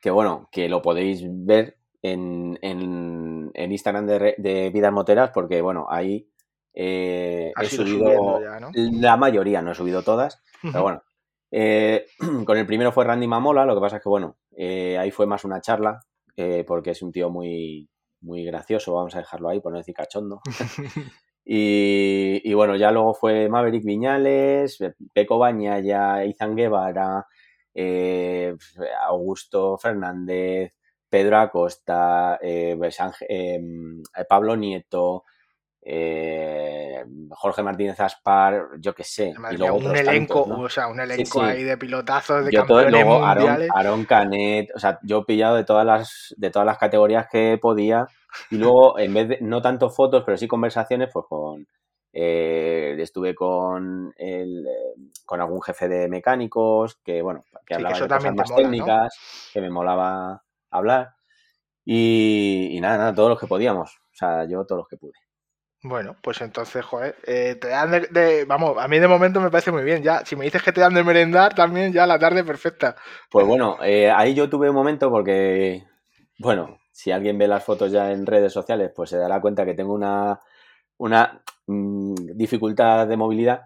que 0.00 0.10
bueno, 0.10 0.48
que 0.50 0.70
lo 0.70 0.80
podéis 0.80 1.20
ver 1.22 1.76
en, 2.00 2.58
en, 2.62 3.52
Instagram 3.54 4.06
de, 4.06 4.36
de 4.38 4.70
Vidas 4.70 4.92
Moteras, 4.92 5.32
porque 5.34 5.60
bueno, 5.60 5.86
ahí 5.90 6.30
eh, 6.78 7.54
he 7.58 7.66
subido 7.70 8.38
la 8.74 9.16
mayoría, 9.16 9.62
no 9.62 9.72
he 9.72 9.74
subido 9.74 10.02
todas, 10.02 10.42
pero 10.60 10.82
bueno. 10.82 11.02
Eh, 11.50 12.06
con 12.44 12.58
el 12.58 12.66
primero 12.66 12.92
fue 12.92 13.04
Randy 13.04 13.26
Mamola, 13.26 13.64
lo 13.64 13.74
que 13.74 13.80
pasa 13.80 13.96
es 13.96 14.02
que 14.02 14.10
bueno, 14.10 14.36
eh, 14.54 14.98
ahí 14.98 15.10
fue 15.10 15.26
más 15.26 15.44
una 15.44 15.62
charla, 15.62 16.02
porque 16.66 16.90
es 16.90 17.00
un 17.00 17.12
tío 17.12 17.30
muy, 17.30 17.88
muy 18.20 18.44
gracioso, 18.44 18.92
vamos 18.92 19.14
a 19.14 19.20
dejarlo 19.20 19.48
ahí, 19.48 19.60
por 19.60 19.72
no 19.72 19.78
decir 19.78 19.94
cachondo. 19.94 20.42
y, 21.46 22.52
bueno, 22.52 22.76
ya 22.76 22.90
luego 22.90 23.14
fue 23.14 23.48
Maverick 23.48 23.84
Viñales, 23.84 24.78
Peco 25.14 25.38
Bañaya, 25.38 26.26
Izan 26.26 26.54
Guevara, 26.54 27.26
Augusto 29.06 29.78
Fernández, 29.78 30.74
Pedro 31.08 31.38
Acosta, 31.38 32.38
pues 32.76 32.98
Pablo 34.28 34.56
Nieto, 34.56 35.24
eh, 35.88 37.04
Jorge 37.30 37.62
Martínez 37.62 38.00
Aspar, 38.00 38.70
yo 38.80 38.92
qué 38.92 39.04
sé. 39.04 39.32
Y 39.52 39.56
luego 39.56 39.76
un 39.76 39.96
elenco, 39.96 40.42
o 40.42 40.68
sea, 40.68 40.88
un 40.88 40.98
elenco 40.98 41.40
ahí 41.42 41.62
de 41.62 41.78
pilotazos 41.78 42.44
de 42.44 42.50
yo 42.50 42.60
campeones 42.62 42.90
luego 42.90 43.24
Aaron, 43.24 44.04
Canet, 44.04 44.70
o 44.74 44.80
sea, 44.80 44.98
yo 45.04 45.18
he 45.18 45.24
pillado 45.24 45.54
de 45.54 45.62
todas 45.62 45.86
las 45.86 46.34
de 46.36 46.50
todas 46.50 46.66
las 46.66 46.78
categorías 46.78 47.28
que 47.30 47.56
podía 47.62 48.08
y 48.50 48.56
luego 48.56 48.98
en 48.98 49.14
vez 49.14 49.28
de 49.28 49.38
no 49.42 49.62
tanto 49.62 49.88
fotos, 49.88 50.24
pero 50.26 50.36
sí 50.36 50.48
conversaciones, 50.48 51.08
pues 51.12 51.24
con 51.28 51.68
eh, 52.12 52.96
estuve 52.98 53.36
con 53.36 54.12
el, 54.16 54.66
con 55.24 55.40
algún 55.40 55.62
jefe 55.62 55.86
de 55.86 56.08
mecánicos 56.08 56.96
que 56.96 57.22
bueno, 57.22 57.44
que 57.64 57.76
hablaba 57.76 57.96
de 57.96 58.08
cosas 58.08 58.34
más 58.34 58.56
técnicas, 58.56 59.50
que 59.52 59.60
me 59.60 59.70
molaba 59.70 60.42
hablar 60.68 61.14
y, 61.84 62.70
y 62.72 62.80
nada, 62.80 62.98
nada, 62.98 63.14
todos 63.14 63.28
los 63.28 63.38
que 63.38 63.46
podíamos, 63.46 63.98
o 64.12 64.16
sea, 64.16 64.48
yo 64.48 64.66
todos 64.66 64.80
los 64.80 64.88
que 64.88 64.96
pude. 64.96 65.25
Bueno, 65.88 66.16
pues 66.20 66.40
entonces, 66.40 66.84
joder, 66.84 67.14
eh, 67.26 67.56
te 67.60 67.68
dan 67.68 67.92
de, 67.92 68.44
Vamos, 68.44 68.76
a 68.76 68.88
mí 68.88 68.98
de 68.98 69.06
momento 69.06 69.40
me 69.40 69.50
parece 69.50 69.70
muy 69.70 69.84
bien. 69.84 70.02
Ya, 70.02 70.24
si 70.24 70.34
me 70.34 70.44
dices 70.44 70.60
que 70.60 70.72
te 70.72 70.80
dan 70.80 70.94
de 70.94 71.04
merendar, 71.04 71.54
también 71.54 71.92
ya 71.92 72.06
la 72.06 72.18
tarde 72.18 72.42
perfecta. 72.42 72.96
Pues 73.30 73.46
bueno, 73.46 73.78
eh, 73.84 74.10
ahí 74.10 74.34
yo 74.34 74.50
tuve 74.50 74.68
un 74.68 74.74
momento 74.74 75.10
porque, 75.10 75.84
bueno, 76.40 76.78
si 76.90 77.12
alguien 77.12 77.38
ve 77.38 77.46
las 77.46 77.62
fotos 77.62 77.92
ya 77.92 78.10
en 78.10 78.26
redes 78.26 78.52
sociales, 78.52 78.90
pues 78.96 79.10
se 79.10 79.16
dará 79.16 79.40
cuenta 79.40 79.64
que 79.64 79.74
tengo 79.74 79.94
una, 79.94 80.40
una 80.96 81.40
mm, 81.66 82.14
dificultad 82.34 83.06
de 83.06 83.16
movilidad 83.16 83.62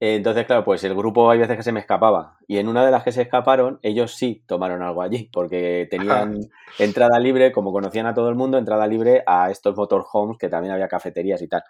entonces, 0.00 0.46
claro, 0.46 0.64
pues 0.64 0.84
el 0.84 0.94
grupo 0.94 1.28
hay 1.30 1.40
veces 1.40 1.56
que 1.56 1.62
se 1.62 1.72
me 1.72 1.80
escapaba. 1.80 2.36
Y 2.46 2.58
en 2.58 2.68
una 2.68 2.84
de 2.84 2.92
las 2.92 3.02
que 3.02 3.10
se 3.10 3.22
escaparon, 3.22 3.80
ellos 3.82 4.14
sí 4.14 4.44
tomaron 4.46 4.82
algo 4.82 5.02
allí, 5.02 5.28
porque 5.32 5.88
tenían 5.90 6.38
entrada 6.78 7.18
libre, 7.18 7.50
como 7.50 7.72
conocían 7.72 8.06
a 8.06 8.14
todo 8.14 8.28
el 8.28 8.36
mundo, 8.36 8.58
entrada 8.58 8.86
libre 8.86 9.24
a 9.26 9.50
estos 9.50 9.76
motorhomes, 9.76 10.38
que 10.38 10.48
también 10.48 10.72
había 10.72 10.86
cafeterías 10.86 11.42
y 11.42 11.48
tal. 11.48 11.64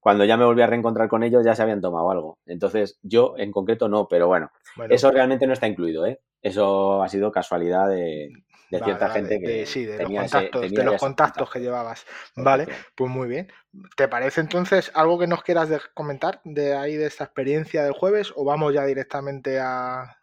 Cuando 0.00 0.24
ya 0.24 0.36
me 0.36 0.44
volví 0.44 0.62
a 0.62 0.68
reencontrar 0.68 1.08
con 1.08 1.22
ellos, 1.22 1.44
ya 1.44 1.54
se 1.54 1.62
habían 1.62 1.80
tomado 1.80 2.10
algo. 2.10 2.38
Entonces, 2.46 2.98
yo 3.02 3.34
en 3.36 3.50
concreto 3.50 3.88
no, 3.88 4.08
pero 4.08 4.26
bueno, 4.26 4.50
eso 4.88 5.10
realmente 5.10 5.46
no 5.46 5.52
está 5.52 5.66
incluido, 5.66 6.06
¿eh? 6.06 6.20
Eso 6.40 7.02
ha 7.02 7.08
sido 7.08 7.32
casualidad 7.32 7.88
de, 7.88 8.30
de 8.70 8.80
cierta 8.82 9.10
gente 9.10 9.40
que 9.40 9.66
sí, 9.66 9.84
de 9.84 9.98
los 9.98 10.12
contactos, 10.12 10.70
de 10.70 10.84
los 10.84 11.00
contactos 11.00 11.50
que 11.50 11.60
llevabas. 11.60 12.04
Vale, 12.34 12.66
pues 12.94 13.10
muy 13.10 13.28
bien. 13.28 13.52
¿Te 13.96 14.08
parece 14.08 14.40
entonces 14.40 14.90
algo 14.94 15.18
que 15.18 15.26
nos 15.26 15.42
quieras 15.42 15.70
comentar 15.94 16.40
de 16.44 16.74
ahí 16.74 16.96
de 16.96 17.06
esta 17.06 17.24
experiencia 17.24 17.84
del 17.84 17.92
jueves 17.92 18.32
o 18.34 18.44
vamos 18.44 18.74
ya 18.74 18.84
directamente 18.84 19.58
a... 19.60 20.18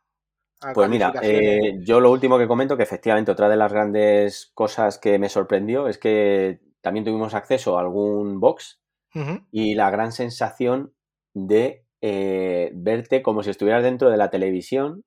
pues 0.74 0.90
mira, 0.90 1.14
eh, 1.22 1.76
yo 1.82 2.00
lo 2.00 2.12
último 2.12 2.38
que 2.38 2.48
comento, 2.48 2.76
que 2.76 2.84
efectivamente 2.84 3.32
otra 3.32 3.50
de 3.50 3.58
las 3.58 3.72
grandes 3.72 4.52
cosas 4.54 4.98
que 4.98 5.18
me 5.20 5.30
sorprendió 5.30 5.88
es 5.88 5.98
que 5.98 6.60
también 6.82 7.06
tuvimos 7.06 7.34
acceso 7.34 7.78
a 7.78 7.82
algún 7.82 8.40
box 8.40 8.82
y 9.52 9.76
la 9.76 9.92
gran 9.92 10.12
sensación 10.12 10.94
de 11.36 11.86
eh, 12.02 12.72
verte 12.74 13.22
como 13.22 13.44
si 13.44 13.52
estuvieras 13.52 13.84
dentro 13.84 14.10
de 14.10 14.18
la 14.18 14.32
televisión 14.32 15.04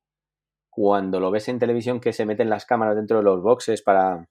cuando 0.77 1.21
lo 1.21 1.31
ves 1.31 1.49
en 1.49 1.59
televisión 1.59 2.01
que 2.01 2.13
se 2.13 2.27
meten 2.27 2.51
las 2.51 2.67
cámaras 2.67 2.97
dentro 2.97 3.17
de 3.17 3.23
los 3.23 3.41
boxes 3.41 3.81
para, 3.81 4.29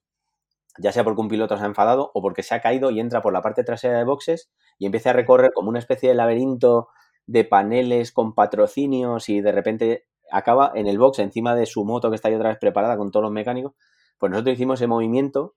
ya 0.78 0.92
sea 0.92 1.04
porque 1.04 1.22
un 1.22 1.28
piloto 1.28 1.58
se 1.58 1.64
ha 1.64 1.66
enfadado 1.66 2.12
o 2.14 2.22
porque 2.22 2.44
se 2.44 2.54
ha 2.54 2.62
caído 2.62 2.92
y 2.92 3.00
entra 3.00 3.24
por 3.24 3.34
la 3.34 3.42
parte 3.42 3.64
trasera 3.64 3.98
de 3.98 4.04
boxes 4.04 4.52
y 4.78 4.86
empieza 4.86 5.10
a 5.10 5.14
recorrer 5.14 5.54
como 5.56 5.70
una 5.70 5.80
especie 5.80 6.08
de 6.08 6.14
laberinto 6.14 6.90
de 7.26 7.46
paneles 7.46 8.12
con 8.12 8.36
patrocinios 8.36 9.28
y 9.28 9.42
de 9.42 9.52
repente 9.52 10.06
acaba 10.30 10.72
en 10.76 10.86
el 10.86 11.00
box 11.00 11.18
encima 11.18 11.56
de 11.56 11.66
su 11.66 11.84
moto 11.84 12.12
que 12.12 12.16
está 12.16 12.28
ahí 12.28 12.36
otra 12.36 12.50
vez 12.50 12.60
preparada 12.60 12.96
con 12.96 13.10
todos 13.10 13.24
los 13.24 13.32
mecánicos. 13.32 13.74
Pues 14.20 14.30
nosotros 14.30 14.54
hicimos 14.54 14.80
ese 14.80 14.86
movimiento 14.86 15.56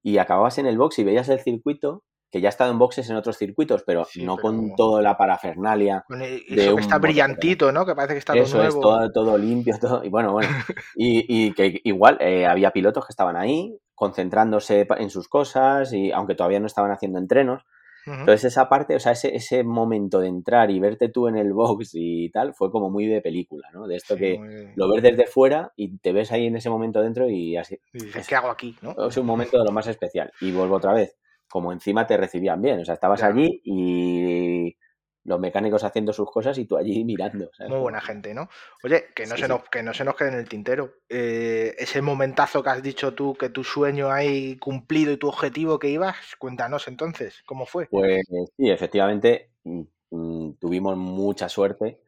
y 0.00 0.18
acababas 0.18 0.58
en 0.58 0.66
el 0.66 0.78
box 0.78 1.00
y 1.00 1.02
veías 1.02 1.28
el 1.28 1.40
circuito 1.40 2.04
que 2.30 2.40
ya 2.40 2.48
ha 2.48 2.50
estado 2.50 2.70
en 2.70 2.78
boxes 2.78 3.10
en 3.10 3.16
otros 3.16 3.36
circuitos, 3.36 3.82
pero 3.84 4.06
no 4.16 4.36
con 4.36 4.74
toda 4.76 5.02
la 5.02 5.16
parafernalia. 5.16 6.04
de 6.08 6.74
está 6.78 6.98
brillantito, 6.98 7.72
¿no? 7.72 7.84
Que 7.84 7.94
parece 7.94 8.14
que 8.14 8.18
está 8.18 8.34
todo 8.34 8.46
nuevo. 8.46 8.68
Es 8.68 8.80
todo, 8.80 9.12
todo 9.12 9.38
limpio, 9.38 9.78
todo. 9.80 10.04
Y 10.04 10.08
bueno, 10.08 10.32
bueno. 10.32 10.48
y, 10.96 11.52
que 11.54 11.80
igual 11.84 12.18
eh, 12.20 12.46
había 12.46 12.70
pilotos 12.70 13.06
que 13.06 13.12
estaban 13.12 13.36
ahí 13.36 13.76
concentrándose 13.94 14.86
en 14.96 15.10
sus 15.10 15.28
cosas 15.28 15.92
y 15.92 16.10
aunque 16.12 16.34
todavía 16.34 16.60
no 16.60 16.66
estaban 16.66 16.90
haciendo 16.90 17.18
entrenos. 17.18 17.64
Entonces 18.06 18.44
esa 18.44 18.68
parte, 18.68 18.96
o 18.96 18.98
sea, 18.98 19.12
ese, 19.12 19.36
ese 19.36 19.62
momento 19.62 20.20
de 20.20 20.28
entrar 20.28 20.70
y 20.70 20.80
verte 20.80 21.10
tú 21.10 21.28
en 21.28 21.36
el 21.36 21.52
box 21.52 21.90
y 21.92 22.30
tal, 22.30 22.54
fue 22.54 22.70
como 22.70 22.90
muy 22.90 23.06
de 23.06 23.20
película, 23.20 23.68
¿no? 23.72 23.86
De 23.86 23.96
esto 23.96 24.16
que 24.16 24.72
lo 24.74 24.90
ves 24.90 25.02
desde 25.02 25.26
fuera 25.26 25.72
y 25.76 25.98
te 25.98 26.12
ves 26.12 26.32
ahí 26.32 26.46
en 26.46 26.56
ese 26.56 26.70
momento 26.70 27.02
dentro 27.02 27.28
y 27.28 27.56
así. 27.56 27.78
¿qué 28.26 28.34
hago 28.34 28.48
aquí? 28.48 28.74
¿no? 28.80 28.96
Es 29.06 29.16
un 29.16 29.26
momento 29.26 29.58
de 29.58 29.64
lo 29.64 29.70
más 29.70 29.86
especial. 29.86 30.32
Y 30.40 30.50
vuelvo 30.50 30.76
otra 30.76 30.94
vez, 30.94 31.16
como 31.50 31.72
encima 31.72 32.06
te 32.06 32.16
recibían 32.16 32.62
bien, 32.62 32.80
o 32.80 32.84
sea, 32.84 32.94
estabas 32.94 33.22
allí 33.22 33.60
y 33.64 34.76
los 35.24 35.38
mecánicos 35.38 35.84
haciendo 35.84 36.12
sus 36.12 36.30
cosas 36.30 36.56
y 36.58 36.64
tú 36.64 36.76
allí 36.76 37.04
mirando. 37.04 37.50
Muy 37.68 37.78
buena 37.78 38.00
gente, 38.00 38.32
¿no? 38.32 38.48
Oye, 38.82 39.06
que 39.14 39.26
no, 39.26 39.36
se, 39.36 39.48
Nos, 39.48 39.68
que 39.68 39.82
no 39.82 39.92
se 39.92 40.04
nos 40.04 40.16
quede 40.16 40.28
en 40.28 40.38
el 40.38 40.48
tintero. 40.48 40.94
Eh, 41.08 41.74
ese 41.78 42.00
momentazo 42.00 42.62
que 42.62 42.70
has 42.70 42.82
dicho 42.82 43.14
tú, 43.14 43.34
que 43.34 43.50
tu 43.50 43.64
sueño 43.64 44.10
hay 44.10 44.56
cumplido 44.56 45.12
y 45.12 45.16
tu 45.16 45.28
objetivo 45.28 45.78
que 45.78 45.88
ibas, 45.88 46.16
cuéntanos 46.38 46.88
entonces, 46.88 47.42
¿cómo 47.44 47.66
fue? 47.66 47.86
Pues 47.86 48.22
sí, 48.56 48.70
efectivamente, 48.70 49.50
mm, 49.64 49.82
mm, 50.10 50.54
tuvimos 50.58 50.96
mucha 50.96 51.48
suerte 51.48 52.00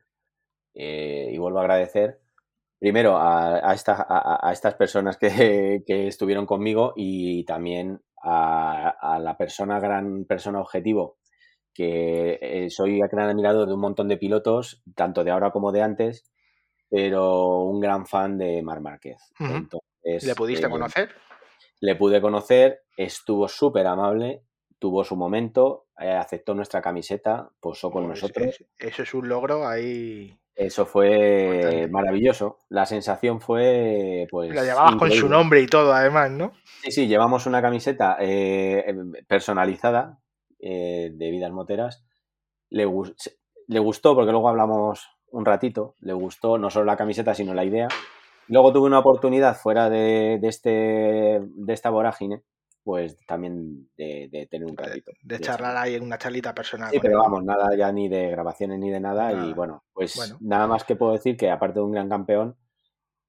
eh, 0.75 1.30
y 1.32 1.38
vuelvo 1.38 1.58
a 1.58 1.62
agradecer 1.62 2.22
primero 2.82 3.16
a, 3.16 3.72
estas 3.75 4.75
personas 4.75 5.16
que, 5.18 5.84
estuvieron 5.87 6.46
conmigo 6.46 6.94
y 6.96 7.44
también 7.44 8.00
a, 8.23 8.88
a 8.88 9.19
la 9.19 9.37
persona, 9.37 9.81
gran 9.81 10.25
persona 10.25 10.61
objetivo 10.61 11.19
que 11.75 12.38
eh, 12.41 12.71
soy 12.71 12.99
gran 12.99 13.31
admirador 13.31 13.67
de 13.67 13.75
un 13.75 13.81
montón 13.81 14.09
de 14.09 14.17
pilotos, 14.17 14.83
tanto 14.95 15.25
de 15.25 15.31
ahora 15.31 15.50
como 15.50 15.73
de 15.73 15.83
antes, 15.83 16.31
pero 16.88 17.62
un 17.62 17.81
gran 17.81 18.07
fan 18.07 18.37
de 18.37 18.62
Mar 18.62 18.81
Márquez. 18.81 19.19
¿Le 20.02 20.35
pudiste 20.35 20.67
eh, 20.67 20.71
conocer? 20.71 21.11
Le 21.81 21.97
pude 21.97 22.21
conocer, 22.21 22.83
estuvo 22.97 23.49
súper 23.49 23.87
amable, 23.87 24.45
tuvo 24.79 25.02
su 25.05 25.17
momento, 25.17 25.87
eh, 25.99 26.11
aceptó 26.11 26.55
nuestra 26.55 26.83
camiseta, 26.83 27.50
posó 27.61 27.91
con 27.91 28.07
pues 28.07 28.21
nosotros. 28.21 28.64
eso 28.79 29.02
es 29.02 29.14
un 29.14 29.29
logro 29.29 29.67
ahí. 29.67 30.38
Eso 30.66 30.87
fue 30.87 31.88
maravilloso. 31.90 32.59
La 32.69 32.87
sensación 32.87 33.40
fue, 33.40 34.26
pues. 34.31 34.54
La 34.54 34.64
llevabas 34.64 34.97
con 34.97 35.11
su 35.11 35.28
nombre 35.28 35.61
y 35.61 35.66
todo, 35.66 35.92
además, 35.92 36.31
¿no? 36.31 36.52
Sí, 36.83 36.90
sí, 36.90 37.07
llevamos 37.07 37.47
una 37.47 37.62
camiseta 37.62 38.16
personalizada 39.26 40.19
eh, 40.64 41.11
de 41.12 41.31
Vidas 41.33 41.50
Moteras, 41.50 42.04
le, 42.71 42.88
le 43.66 43.78
gustó, 43.81 44.14
porque 44.14 44.31
luego 44.31 44.49
hablamos 44.49 45.09
un 45.33 45.45
ratito, 45.45 45.97
le 46.00 46.12
gustó 46.12 46.57
no 46.57 46.71
solo 46.71 46.85
la 46.85 46.97
camiseta, 46.97 47.35
sino 47.35 47.52
la 47.52 47.64
idea. 47.64 47.88
Luego 48.47 48.73
tuve 48.73 48.87
una 48.87 49.00
oportunidad 49.00 49.57
fuera 49.57 49.90
de, 49.90 50.38
este, 50.42 51.40
de 51.42 51.73
esta 51.73 51.90
vorágine, 51.90 52.42
pues 52.83 53.17
también 53.27 53.89
de, 53.97 54.49
tener 54.51 54.69
un 54.69 54.77
ratito. 54.77 55.12
De, 55.23 55.39
charlar 55.41 55.77
ahí 55.77 55.95
en 55.95 56.03
una 56.03 56.19
charlita 56.19 56.55
personal. 56.55 56.91
Sí, 56.91 56.99
pero 57.01 57.19
vamos, 57.19 57.45
nada 57.45 57.75
ya 57.77 57.93
ni 57.93 58.09
de 58.09 58.31
grabaciones 58.31 58.79
ni 58.79 58.91
de 58.91 59.01
nada. 59.01 59.33
Y 59.47 59.53
bueno, 59.53 59.85
pues 59.93 60.37
nada 60.41 60.67
más 60.67 60.85
que 60.85 60.97
puedo 60.97 61.12
decir 61.12 61.37
que 61.37 61.51
aparte 61.51 61.79
de 61.79 61.85
un 61.85 61.93
gran 61.93 62.09
campeón, 62.09 62.57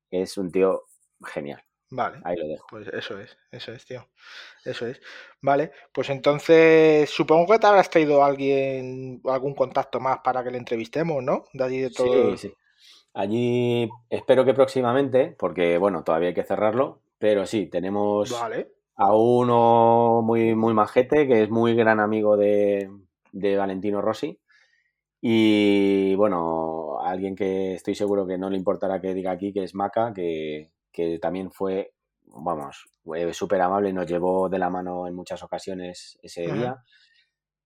es 0.10 0.38
un 0.38 0.52
tío 0.52 0.84
genial. 1.26 1.64
Vale. 1.92 2.20
Ahí 2.24 2.36
lo 2.36 2.48
dejo. 2.48 2.66
Pues 2.70 2.88
eso 2.88 3.20
es, 3.20 3.38
eso 3.52 3.72
es, 3.72 3.86
tío. 3.86 4.08
Eso 4.66 4.88
es. 4.88 5.00
Vale, 5.42 5.72
pues 5.92 6.10
entonces 6.10 7.08
supongo 7.10 7.54
que 7.54 7.60
te 7.60 7.68
habrás 7.68 7.90
traído 7.90 8.24
alguien, 8.24 9.22
algún 9.26 9.54
contacto 9.54 10.00
más 10.00 10.20
para 10.24 10.44
que 10.44 10.50
le 10.50 10.58
entrevistemos, 10.58 11.24
¿no? 11.24 11.46
De 11.54 11.64
allí 11.64 11.82
de 11.82 11.92
todo. 11.92 12.36
Sí, 12.36 12.48
sí. 12.50 12.54
Allí 13.14 13.90
espero 14.10 14.44
que 14.44 14.56
próximamente, 14.56 15.36
porque 15.38 15.78
bueno, 15.78 16.04
todavía 16.04 16.30
hay 16.30 16.34
que 16.34 16.44
cerrarlo, 16.44 17.04
pero 17.20 17.46
sí, 17.46 17.68
tenemos 17.68 18.34
a 18.96 19.16
uno 19.16 20.22
muy, 20.22 20.56
muy 20.56 20.74
majete, 20.74 21.28
que 21.28 21.44
es 21.44 21.50
muy 21.50 21.76
gran 21.76 22.00
amigo 22.00 22.38
de, 22.38 22.90
de 23.32 23.58
Valentino 23.58 24.02
Rossi. 24.02 24.40
Y 25.22 26.16
bueno, 26.16 27.00
alguien 27.02 27.36
que 27.36 27.74
estoy 27.74 27.96
seguro 27.96 28.28
que 28.28 28.38
no 28.38 28.50
le 28.50 28.58
importará 28.58 29.00
que 29.00 29.14
diga 29.14 29.32
aquí, 29.32 29.54
que 29.54 29.64
es 29.64 29.74
Maca, 29.74 30.14
que, 30.14 30.72
que 30.92 31.18
también 31.20 31.52
fue, 31.52 31.94
vamos, 32.26 32.86
súper 33.32 33.62
amable 33.62 33.90
y 33.90 33.94
nos 33.94 34.06
llevó 34.06 34.50
de 34.50 34.60
la 34.60 34.70
mano 34.70 35.08
en 35.08 35.16
muchas 35.16 35.42
ocasiones 35.44 36.20
ese 36.22 36.52
día. 36.52 36.84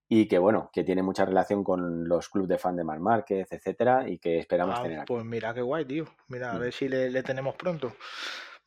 Y 0.10 0.28
que 0.28 0.38
bueno, 0.38 0.70
que 0.72 0.84
tiene 0.84 1.04
mucha 1.04 1.26
relación 1.26 1.64
con 1.64 2.08
los 2.08 2.30
clubes 2.30 2.48
de 2.48 2.58
fan 2.58 2.78
de 2.78 2.84
Mar 2.84 3.00
Márquez, 3.00 3.52
etcétera, 3.52 4.08
y 4.08 4.20
que 4.20 4.38
esperamos 4.40 4.76
ah, 4.80 4.84
tener 4.84 5.00
aquí. 5.00 5.14
Pues 5.14 5.26
mira 5.26 5.54
qué 5.54 5.62
guay, 5.62 5.84
tío. 5.84 6.06
Mira, 6.30 6.52
a 6.52 6.56
mm. 6.56 6.60
ver 6.60 6.74
si 6.74 6.88
le, 6.88 7.24
tenemos 7.24 7.56
pronto. 7.56 7.94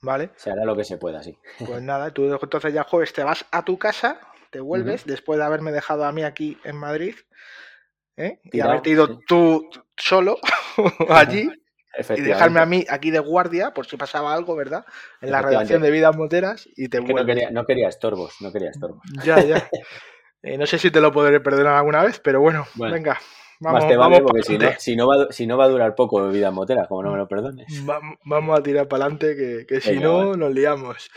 ¿Vale? 0.03 0.31
Se 0.37 0.51
hará 0.51 0.65
lo 0.65 0.77
que 0.77 0.85
se 0.85 0.97
pueda, 0.97 1.23
sí. 1.23 1.37
Pues 1.65 1.83
nada, 1.83 2.11
tú 2.13 2.25
entonces 2.25 2.73
ya 2.73 2.85
jueves 2.85 3.13
te 3.13 3.23
vas 3.23 3.45
a 3.51 3.65
tu 3.65 3.79
casa, 3.79 4.21
te 4.51 4.61
vuelves, 4.61 5.05
después 5.05 5.39
de 5.39 5.45
haberme 5.45 5.73
dejado 5.73 6.05
a 6.05 6.13
mí 6.13 6.23
aquí 6.23 6.59
en 6.65 6.77
Madrid, 6.77 7.15
¿eh? 8.17 8.41
y 8.45 8.61
haberte 8.61 8.91
ido 8.91 9.19
tú 9.27 9.69
solo 9.97 10.39
allí, 11.09 11.51
y 12.17 12.21
dejarme 12.21 12.61
a 12.61 12.67
mí 12.67 12.87
aquí 12.89 13.11
de 13.11 13.19
guardia 13.19 13.75
por 13.75 13.87
si 13.87 13.97
pasaba 13.97 14.33
algo, 14.33 14.57
¿verdad? 14.57 14.85
En 15.21 15.33
la 15.33 15.43
redacción 15.43 15.83
de 15.83 15.91
Vidas 15.91 16.17
Moteras 16.17 16.69
y 16.77 16.89
te 16.89 17.01
no, 17.01 17.27
quería, 17.27 17.51
no 17.51 17.67
quería 17.67 17.89
estorbos, 17.89 18.37
no 18.41 18.53
quería 18.53 18.71
estorbos. 18.71 19.03
Ya, 19.25 19.41
ya. 19.41 19.69
Eh, 20.43 20.57
no 20.57 20.65
sé 20.65 20.79
si 20.79 20.91
te 20.91 21.03
lo 21.03 21.13
podré 21.13 21.39
perdonar 21.41 21.75
alguna 21.75 22.03
vez, 22.03 22.19
pero 22.19 22.41
bueno, 22.41 22.67
venga. 22.75 23.21
Vamos, 23.61 23.81
más 23.81 23.89
te 23.91 23.97
vale 23.97 24.23
porque 24.23 24.43
si 24.43 24.57
no, 24.57 24.69
si, 24.79 24.97
no 24.97 25.07
va, 25.07 25.27
si 25.31 25.47
no 25.47 25.59
va 25.59 25.65
a 25.65 25.69
durar 25.69 25.95
poco 25.95 26.27
Vidas 26.29 26.53
Moteras, 26.53 26.89
como 26.89 27.03
no 27.03 27.13
me 27.13 27.19
lo 27.19 27.29
perdones. 27.29 27.67
vamos 28.25 28.59
a 28.59 28.63
tirar 28.63 28.89
para 28.89 29.05
adelante, 29.05 29.37
que, 29.37 29.67
que 29.67 29.83
si 29.83 29.99
no, 29.99 30.35
nos 30.35 30.53
liamos. 30.53 31.11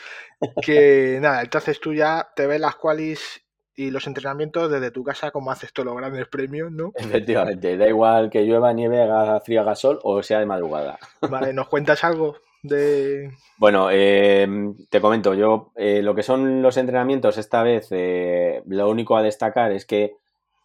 Que 0.62 1.20
nada, 1.22 1.42
entonces 1.42 1.80
tú 1.80 1.94
ya 1.94 2.30
te 2.36 2.46
ves 2.46 2.60
las 2.60 2.76
qualis 2.76 3.42
y 3.76 3.92
los 3.92 4.06
entrenamientos 4.08 4.70
desde 4.70 4.92
tu 4.92 5.04
casa 5.04 5.32
como 5.32 5.52
haces 5.52 5.74
todos 5.74 5.88
los 5.88 5.96
grandes 5.96 6.28
premios, 6.28 6.72
¿no? 6.72 6.92
Efectivamente, 6.96 7.78
da 7.78 7.88
igual 7.88 8.30
que 8.30 8.44
llueva, 8.44 8.74
nieve, 8.74 9.02
haga 9.02 9.40
frío, 9.40 9.62
haga 9.62 9.76
sol 9.76 10.00
o 10.04 10.22
sea 10.22 10.40
de 10.40 10.46
madrugada. 10.46 11.00
Vale, 11.22 11.54
¿nos 11.54 11.70
cuentas 11.70 12.04
algo 12.04 12.38
de...? 12.62 13.32
Bueno, 13.56 13.88
eh, 13.92 14.46
te 14.90 15.00
comento, 15.00 15.34
yo 15.36 15.72
eh, 15.78 16.02
lo 16.02 16.16
que 16.16 16.24
son 16.24 16.62
los 16.62 16.76
entrenamientos 16.76 17.38
esta 17.38 17.64
vez, 17.64 17.88
eh, 17.92 18.62
lo 18.66 18.90
único 18.90 19.16
a 19.16 19.24
destacar 19.24 19.72
es 19.72 19.86
que 19.86 20.18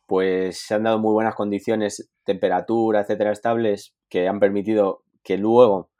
pues 0.09 0.59
se 0.67 0.75
han 0.75 0.85
dado 0.85 0.99
muy 0.99 1.13
buenas 1.13 1.35
condiciones, 1.35 2.11
temperatura, 2.25 3.03
etcétera, 3.03 3.31
estables, 3.31 3.95
que 4.09 4.27
han 4.27 4.41
permitido 4.41 5.05
que 5.23 5.37
luego 5.37 5.91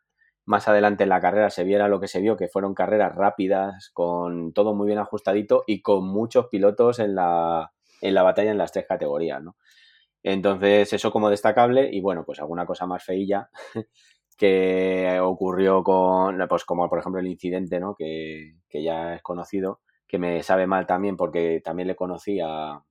más 0.47 0.67
adelante 0.67 1.03
en 1.03 1.11
la 1.11 1.21
carrera 1.21 1.51
se 1.51 1.63
viera 1.63 1.89
lo 1.89 2.01
que 2.01 2.09
se 2.09 2.23
vio, 2.23 2.39
que 2.39 2.49
fueron 2.49 2.73
carreras 2.75 3.15
rápidas, 3.15 3.91
con 3.93 4.55
todo 4.55 4.75
muy 4.75 4.87
bien 4.87 4.99
ajustadito 4.99 5.63
y 5.67 5.83
con 5.83 6.09
muchos 6.09 6.47
pilotos 6.47 7.01
en 7.01 7.17
la, 7.17 7.73
en 8.01 8.15
la 8.15 8.23
batalla 8.23 8.51
en 8.51 8.57
las 8.57 8.73
tres 8.73 8.87
categorías, 8.89 9.43
¿no? 9.43 9.57
Entonces, 10.23 10.91
eso 10.95 11.13
como 11.13 11.29
destacable 11.29 11.91
y 11.93 12.01
bueno, 12.01 12.25
pues 12.25 12.41
alguna 12.41 12.65
cosa 12.65 12.87
más 12.87 13.05
feilla 13.05 13.51
que 14.39 15.19
ocurrió 15.21 15.83
con, 15.85 16.39
pues 16.49 16.65
como 16.65 16.89
por 16.89 17.01
ejemplo 17.01 17.21
el 17.21 17.27
incidente, 17.27 17.79
¿no? 17.79 17.95
Que, 17.95 18.55
que 18.71 18.83
ya 18.83 19.17
es 19.17 19.23
conocido, 19.23 19.81
que 20.07 20.19
me 20.19 20.43
sabe 20.43 20.67
mal 20.67 20.87
también 20.87 21.19
porque 21.19 21.61
también 21.63 21.89
le 21.89 21.97
conocí 21.97 22.41
a, 22.41 22.83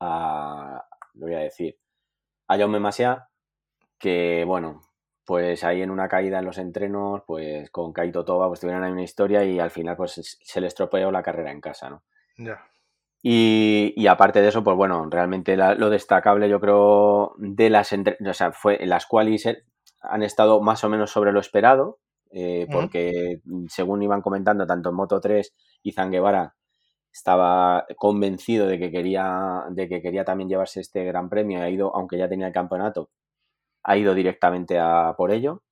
a 0.00 0.84
lo 1.14 1.26
voy 1.26 1.34
a 1.34 1.40
decir, 1.40 1.78
a 2.46 2.56
Jaume 2.56 2.80
Masia, 2.80 3.28
que 3.98 4.44
bueno, 4.46 4.82
pues 5.24 5.64
ahí 5.64 5.82
en 5.82 5.90
una 5.90 6.08
caída 6.08 6.38
en 6.38 6.44
los 6.46 6.58
entrenos, 6.58 7.22
pues 7.26 7.70
con 7.70 7.92
Kaito 7.92 8.24
Toba, 8.24 8.48
pues 8.48 8.60
tuvieron 8.60 8.84
ahí 8.84 8.92
una 8.92 9.02
historia 9.02 9.44
y 9.44 9.58
al 9.58 9.70
final 9.70 9.96
pues 9.96 10.38
se 10.40 10.60
les 10.60 10.68
estropeó 10.68 11.10
la 11.10 11.22
carrera 11.22 11.52
en 11.52 11.60
casa, 11.60 11.90
¿no? 11.90 12.02
Ya. 12.38 12.64
Y, 13.20 14.06
aparte 14.06 14.40
de 14.40 14.48
eso, 14.48 14.62
pues 14.62 14.76
bueno, 14.76 15.08
realmente 15.10 15.56
lo 15.56 15.90
destacable 15.90 16.48
yo 16.48 16.60
creo 16.60 17.34
de 17.36 17.68
las 17.68 17.92
o 17.92 18.32
sea, 18.32 18.52
fue 18.52 18.78
las 18.86 19.06
cuales 19.06 19.44
han 20.00 20.22
estado 20.22 20.60
más 20.60 20.84
o 20.84 20.88
menos 20.88 21.10
sobre 21.10 21.32
lo 21.32 21.40
esperado, 21.40 21.98
eh, 22.30 22.68
porque 22.70 23.40
según 23.68 24.02
iban 24.02 24.22
comentando 24.22 24.66
tanto 24.66 24.90
en 24.90 24.94
Moto 24.94 25.20
3 25.20 25.52
y 25.82 25.92
Zanguevara 25.92 26.54
estaba 27.12 27.86
convencido 27.96 28.66
de 28.66 28.78
que 28.78 28.90
quería 28.90 29.64
de 29.70 29.88
que 29.88 30.02
quería 30.02 30.24
también 30.24 30.48
llevarse 30.48 30.80
este 30.80 31.04
gran 31.04 31.28
premio, 31.28 31.62
ha 31.62 31.70
ido, 31.70 31.94
aunque 31.94 32.18
ya 32.18 32.28
tenía 32.28 32.46
el 32.46 32.52
campeonato, 32.52 33.10
ha 33.82 33.96
ido 33.96 34.14
directamente 34.14 34.78
a 34.78 35.14
por 35.16 35.30
ello. 35.32 35.62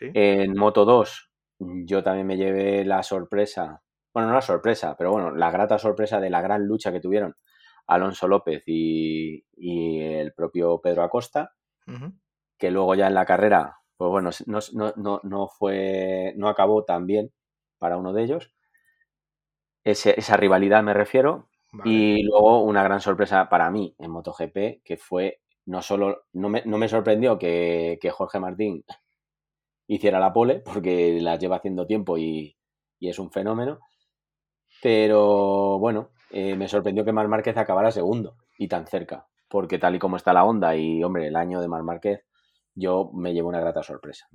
En 0.00 0.56
Moto 0.56 0.84
2 0.84 1.30
yo 1.58 2.02
también 2.02 2.26
me 2.26 2.36
llevé 2.36 2.84
la 2.84 3.02
sorpresa 3.02 3.84
bueno, 4.14 4.28
no 4.28 4.34
la 4.34 4.42
sorpresa, 4.42 4.94
pero 4.96 5.10
bueno, 5.10 5.32
la 5.32 5.50
grata 5.50 5.76
sorpresa 5.76 6.20
de 6.20 6.30
la 6.30 6.40
gran 6.40 6.66
lucha 6.66 6.92
que 6.92 7.00
tuvieron 7.00 7.34
Alonso 7.88 8.28
López 8.28 8.62
y, 8.66 9.44
el 9.56 10.32
propio 10.32 10.80
Pedro 10.80 11.02
Acosta, 11.02 11.52
que 12.56 12.70
luego 12.70 12.94
ya 12.94 13.08
en 13.08 13.14
la 13.14 13.26
carrera, 13.26 13.78
pues 13.96 14.10
bueno, 14.10 14.30
no, 14.46 15.20
no, 15.24 15.48
fue, 15.48 16.32
no 16.36 16.48
acabó 16.48 16.84
tan 16.84 17.06
bien 17.06 17.32
para 17.78 17.96
uno 17.98 18.12
de 18.12 18.22
ellos. 18.22 18.54
Esa 19.84 20.36
rivalidad 20.36 20.82
me 20.82 20.94
refiero. 20.94 21.48
Y 21.84 22.22
luego 22.22 22.62
una 22.62 22.84
gran 22.84 23.00
sorpresa 23.00 23.48
para 23.48 23.68
mí 23.68 23.96
en 23.98 24.10
MotoGP, 24.12 24.82
que 24.84 24.96
fue 24.96 25.40
no 25.66 25.82
solo, 25.82 26.24
no 26.32 26.48
me, 26.48 26.62
no 26.66 26.78
me 26.78 26.88
sorprendió 26.88 27.36
que, 27.36 27.98
que, 28.00 28.10
Jorge 28.10 28.38
Martín 28.38 28.84
hiciera 29.88 30.20
la 30.20 30.32
pole, 30.32 30.60
porque 30.60 31.20
la 31.20 31.36
lleva 31.36 31.56
haciendo 31.56 31.86
tiempo 31.86 32.16
y, 32.16 32.56
y 33.00 33.08
es 33.08 33.18
un 33.18 33.30
fenómeno, 33.30 33.80
pero 34.82 35.78
bueno, 35.78 36.10
eh, 36.30 36.56
me 36.56 36.68
sorprendió 36.68 37.04
que 37.04 37.12
Mar 37.12 37.28
Márquez 37.28 37.56
acabara 37.56 37.90
segundo 37.90 38.36
y 38.58 38.68
tan 38.68 38.86
cerca, 38.86 39.26
porque 39.48 39.78
tal 39.78 39.94
y 39.94 39.98
como 39.98 40.16
está 40.16 40.32
la 40.32 40.44
onda 40.44 40.76
y, 40.76 41.02
hombre, 41.02 41.28
el 41.28 41.36
año 41.36 41.60
de 41.60 41.68
Mar 41.68 41.82
Márquez, 41.82 42.24
yo 42.74 43.10
me 43.14 43.32
llevo 43.32 43.48
una 43.48 43.60
grata 43.60 43.82
sorpresa. 43.82 44.28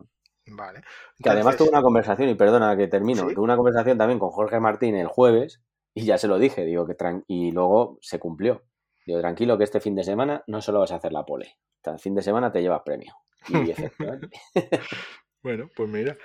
Vale. 0.52 0.82
Que 1.22 1.30
además 1.30 1.58
tuve 1.58 1.70
una 1.70 1.82
conversación, 1.82 2.30
y 2.30 2.36
perdona 2.36 2.76
que 2.78 2.88
termino, 2.88 3.28
tuve 3.28 3.44
una 3.44 3.56
conversación 3.56 3.98
también 3.98 4.20
con 4.20 4.30
Jorge 4.30 4.60
Martín 4.60 4.96
el 4.96 5.08
jueves 5.08 5.62
y 5.94 6.06
ya 6.06 6.18
se 6.18 6.28
lo 6.28 6.40
dije, 6.40 6.66
digo 6.66 6.86
que 6.86 6.96
y 7.28 7.52
luego 7.52 7.98
se 8.02 8.20
cumplió. 8.20 8.64
Digo, 9.06 9.20
tranquilo 9.22 9.58
que 9.58 9.64
este 9.64 9.80
fin 9.80 9.96
de 9.96 10.04
semana 10.04 10.44
no 10.48 10.62
solo 10.62 10.80
vas 10.80 10.92
a 10.92 10.96
hacer 10.96 11.12
la 11.12 11.26
pole, 11.26 11.58
el 11.84 12.00
fin 12.00 12.16
de 12.16 12.22
semana 12.22 12.52
te 12.52 12.62
llevas 12.62 12.82
premio. 12.86 13.14
Y 13.48 13.74
bueno, 15.44 15.70
pues 15.76 15.90
mira, 15.90 16.18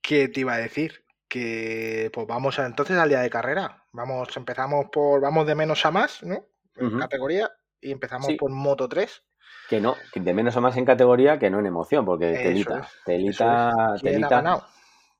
¿qué 0.00 0.28
te 0.28 0.40
iba 0.40 0.54
a 0.54 0.58
decir? 0.58 1.04
Que 1.28 2.10
pues 2.12 2.26
vamos 2.26 2.58
entonces 2.58 2.96
al 2.96 3.08
día 3.08 3.20
de 3.20 3.30
carrera. 3.30 3.84
Vamos, 3.92 4.36
empezamos 4.36 4.86
por, 4.90 5.20
vamos 5.20 5.46
de 5.46 5.54
menos 5.54 5.84
a 5.84 5.90
más, 5.90 6.22
¿no? 6.22 6.46
En 6.76 6.98
categoría, 6.98 7.50
y 7.80 7.90
empezamos 7.90 8.32
por 8.38 8.50
Moto 8.50 8.88
3. 8.88 9.24
Que 9.72 9.80
no, 9.80 9.96
de 10.14 10.34
menos 10.34 10.54
a 10.54 10.60
más 10.60 10.76
en 10.76 10.84
categoría 10.84 11.38
que 11.38 11.48
no 11.48 11.58
en 11.58 11.64
emoción, 11.64 12.04
porque 12.04 12.34
telita, 12.34 12.86
telita, 13.06 13.72
telita. 14.02 14.68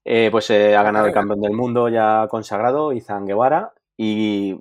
Eh, 0.04 0.28
pues 0.30 0.50
eh, 0.50 0.76
ha 0.76 0.82
ganado 0.82 1.06
el 1.06 1.14
campeón 1.14 1.40
del 1.40 1.54
mundo 1.54 1.88
ya 1.88 2.26
consagrado, 2.28 2.92
Izan 2.92 3.25
Guevara, 3.25 3.73
y 3.97 4.59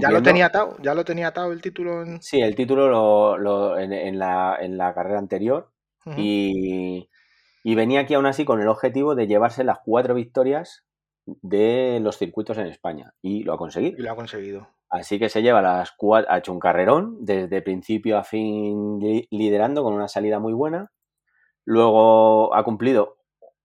ya 0.00 0.10
lo 0.10 0.22
tenía 0.22 0.46
atado, 0.46 0.78
ya 0.80 0.94
lo 0.94 1.04
tenía 1.04 1.28
atado 1.28 1.52
el 1.52 1.60
título. 1.60 2.00
En... 2.04 2.22
Sí, 2.22 2.40
el 2.40 2.54
título 2.54 3.36
lo, 3.36 3.78
en, 3.78 4.18
la, 4.18 4.92
carrera 4.94 5.18
anterior 5.18 5.72
y, 6.16 7.06
venía 7.64 8.00
aquí 8.00 8.14
aún 8.14 8.24
así 8.24 8.46
con 8.46 8.62
el 8.62 8.68
objetivo 8.68 9.14
de 9.14 9.26
llevarse 9.26 9.62
las 9.62 9.80
cuatro 9.84 10.14
victorias 10.14 10.86
de 11.26 11.98
los 12.00 12.16
circuitos 12.16 12.56
en 12.56 12.68
España 12.68 13.12
y 13.20 13.42
lo 13.42 13.52
ha 13.52 13.58
conseguido. 13.58 13.98
Y 13.98 14.02
lo 14.04 14.10
ha 14.10 14.16
conseguido. 14.16 14.70
Así 14.90 15.18
que 15.18 15.28
se 15.28 15.42
lleva 15.42 15.60
las 15.60 15.92
cuatro, 15.92 16.30
ha 16.32 16.38
hecho 16.38 16.52
un 16.52 16.60
carrerón 16.60 17.18
desde 17.20 17.62
principio 17.62 18.16
a 18.16 18.24
fin 18.24 18.98
liderando 19.30 19.82
con 19.82 19.92
una 19.92 20.08
salida 20.08 20.38
muy 20.38 20.54
buena. 20.54 20.90
Luego 21.64 22.54
ha 22.54 22.64
cumplido 22.64 23.18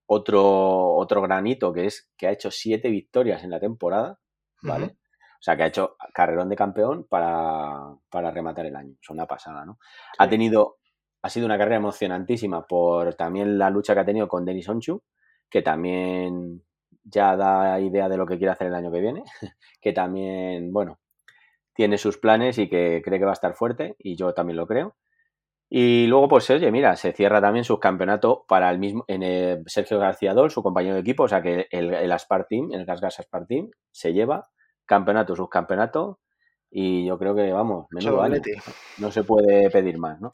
otro, 0.06 0.96
otro 0.96 1.22
granito 1.22 1.72
que 1.72 1.86
es 1.86 2.12
que 2.18 2.28
ha 2.28 2.32
hecho 2.32 2.52
siete 2.52 2.90
victorias 2.90 3.44
en 3.44 3.52
la 3.52 3.60
temporada, 3.60 4.20
¿vale? 4.62 4.98
O 5.44 5.46
sea, 5.46 5.58
que 5.58 5.64
ha 5.64 5.68
hecho 5.68 5.98
carrerón 6.14 6.50
de 6.50 6.56
campeón 6.56 7.06
para, 7.10 7.98
rematar 8.12 8.66
el 8.66 8.76
año. 8.76 8.96
Es 9.02 9.10
una 9.10 9.26
pasada, 9.26 9.66
¿no? 9.66 9.78
Ha 10.18 10.30
tenido, 10.30 10.78
ha 11.22 11.30
sido 11.30 11.46
una 11.46 11.58
carrera 11.58 11.78
emocionantísima 11.78 12.66
por 12.66 13.16
también 13.16 13.58
la 13.58 13.70
lucha 13.70 13.94
que 13.94 14.00
ha 14.00 14.06
tenido 14.06 14.30
con 14.30 14.46
Denis 14.46 14.70
Onchu, 14.70 15.04
que 15.50 15.62
también 15.62 16.64
ya 17.04 17.36
da 17.36 17.80
idea 17.80 18.08
de 18.08 18.16
lo 18.16 18.26
que 18.26 18.38
quiere 18.38 18.54
hacer 18.54 18.68
el 18.68 18.76
año 18.76 18.90
que 18.90 19.02
viene, 19.02 19.24
que 19.82 19.92
también, 19.92 20.72
bueno, 20.72 21.00
tiene 21.74 21.98
sus 21.98 22.18
planes 22.18 22.58
y 22.58 22.70
que 22.70 23.02
cree 23.04 23.20
que 23.20 23.26
va 23.26 23.32
a 23.32 23.34
estar 23.34 23.54
fuerte, 23.54 23.96
y 24.00 24.16
yo 24.16 24.34
también 24.34 24.58
lo 24.58 24.68
creo. 24.68 24.96
Y 25.70 26.06
luego, 26.08 26.28
pues 26.28 26.50
oye, 26.52 26.72
mira, 26.72 26.96
se 26.96 27.14
cierra 27.14 27.42
también 27.42 27.66
su 27.66 27.80
campeonato 27.80 28.46
para 28.48 28.70
el 28.70 28.78
mismo, 28.78 29.06
en 29.08 29.64
Sergio 29.66 29.98
García 29.98 30.34
Dol, 30.34 30.52
su 30.52 30.62
compañero 30.62 30.96
de 30.96 31.02
equipo, 31.02 31.24
o 31.24 31.28
sea 31.28 31.42
que 31.42 31.68
el, 31.72 31.94
el 31.94 32.12
Aspar 32.12 32.46
Team, 32.48 32.70
el 32.74 32.86
Gas 32.86 33.02
Gas 33.02 33.20
Aspar 33.20 33.48
Team, 33.48 33.72
se 33.92 34.14
lleva 34.14 34.48
campeonato, 34.86 35.36
subcampeonato, 35.36 36.20
y 36.70 37.06
yo 37.06 37.20
creo 37.20 37.36
que, 37.36 37.52
vamos, 37.52 37.86
menudo 37.92 38.22
año. 38.22 38.42
No 38.98 39.12
se 39.12 39.24
puede 39.24 39.70
pedir 39.70 40.00
más, 40.00 40.20
¿no? 40.20 40.32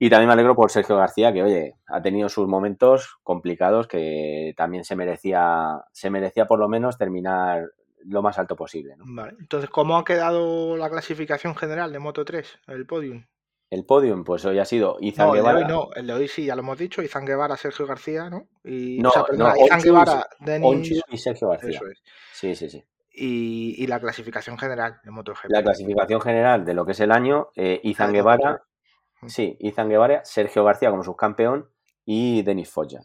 Y 0.00 0.10
también 0.10 0.26
me 0.26 0.32
alegro 0.32 0.56
por 0.56 0.70
Sergio 0.70 0.96
García, 0.96 1.32
que, 1.32 1.44
oye, 1.44 1.76
ha 1.86 2.02
tenido 2.02 2.28
sus 2.28 2.48
momentos 2.48 3.16
complicados 3.22 3.86
que 3.86 4.52
también 4.56 4.84
se 4.84 4.96
merecía, 4.96 5.84
se 5.92 6.10
merecía 6.10 6.46
por 6.46 6.58
lo 6.58 6.68
menos 6.68 6.98
terminar 6.98 7.70
lo 8.06 8.22
más 8.22 8.38
alto 8.38 8.56
posible. 8.56 8.96
¿no? 8.96 9.04
Vale. 9.06 9.36
Entonces, 9.38 9.70
¿cómo 9.70 9.96
ha 9.96 10.04
quedado 10.04 10.76
la 10.76 10.90
clasificación 10.90 11.54
general 11.54 11.92
de 11.92 11.98
Moto 11.98 12.24
3, 12.24 12.60
el 12.68 12.86
podium? 12.86 13.24
El 13.70 13.84
podium, 13.84 14.24
pues 14.24 14.44
hoy 14.44 14.58
ha 14.58 14.64
sido 14.64 14.98
Izan 15.00 15.32
Guevara. 15.32 15.60
El 15.60 15.66
de 15.66 15.72
hoy 15.72 15.78
no, 15.78 15.92
el 15.94 16.06
de 16.06 16.12
hoy 16.12 16.28
sí, 16.28 16.44
ya 16.44 16.54
lo 16.54 16.62
hemos 16.62 16.78
dicho, 16.78 17.02
Izan 17.02 17.24
Guevara, 17.24 17.56
Sergio 17.56 17.86
García, 17.86 18.30
¿no? 18.30 18.48
Y, 18.62 18.98
no, 19.00 19.10
no 19.36 19.52
Izan 19.56 19.80
Guevara, 19.80 20.26
Denis... 20.38 21.02
y 21.08 21.18
Sergio 21.18 21.48
García. 21.48 21.70
Eso 21.70 21.86
es. 21.88 22.02
Sí, 22.32 22.54
sí, 22.54 22.70
sí 22.70 22.84
y, 23.14 23.86
la 23.86 24.00
clasificación 24.00 24.58
general 24.58 25.00
de 25.04 25.10
MotoGP. 25.10 25.46
La 25.48 25.62
clasificación 25.62 26.20
general 26.20 26.64
de 26.64 26.74
lo 26.74 26.84
que 26.84 26.92
es 26.92 27.00
el 27.00 27.12
año, 27.12 27.48
eh, 27.54 27.80
Izan 27.84 28.12
Guevara, 28.12 28.62
sí, 29.26 29.56
Izan 29.60 29.88
Guevara, 29.88 30.24
Sergio 30.24 30.64
García 30.64 30.90
como 30.90 31.04
subcampeón 31.04 31.70
y 32.04 32.42
Denis 32.42 32.70
Foya, 32.70 33.02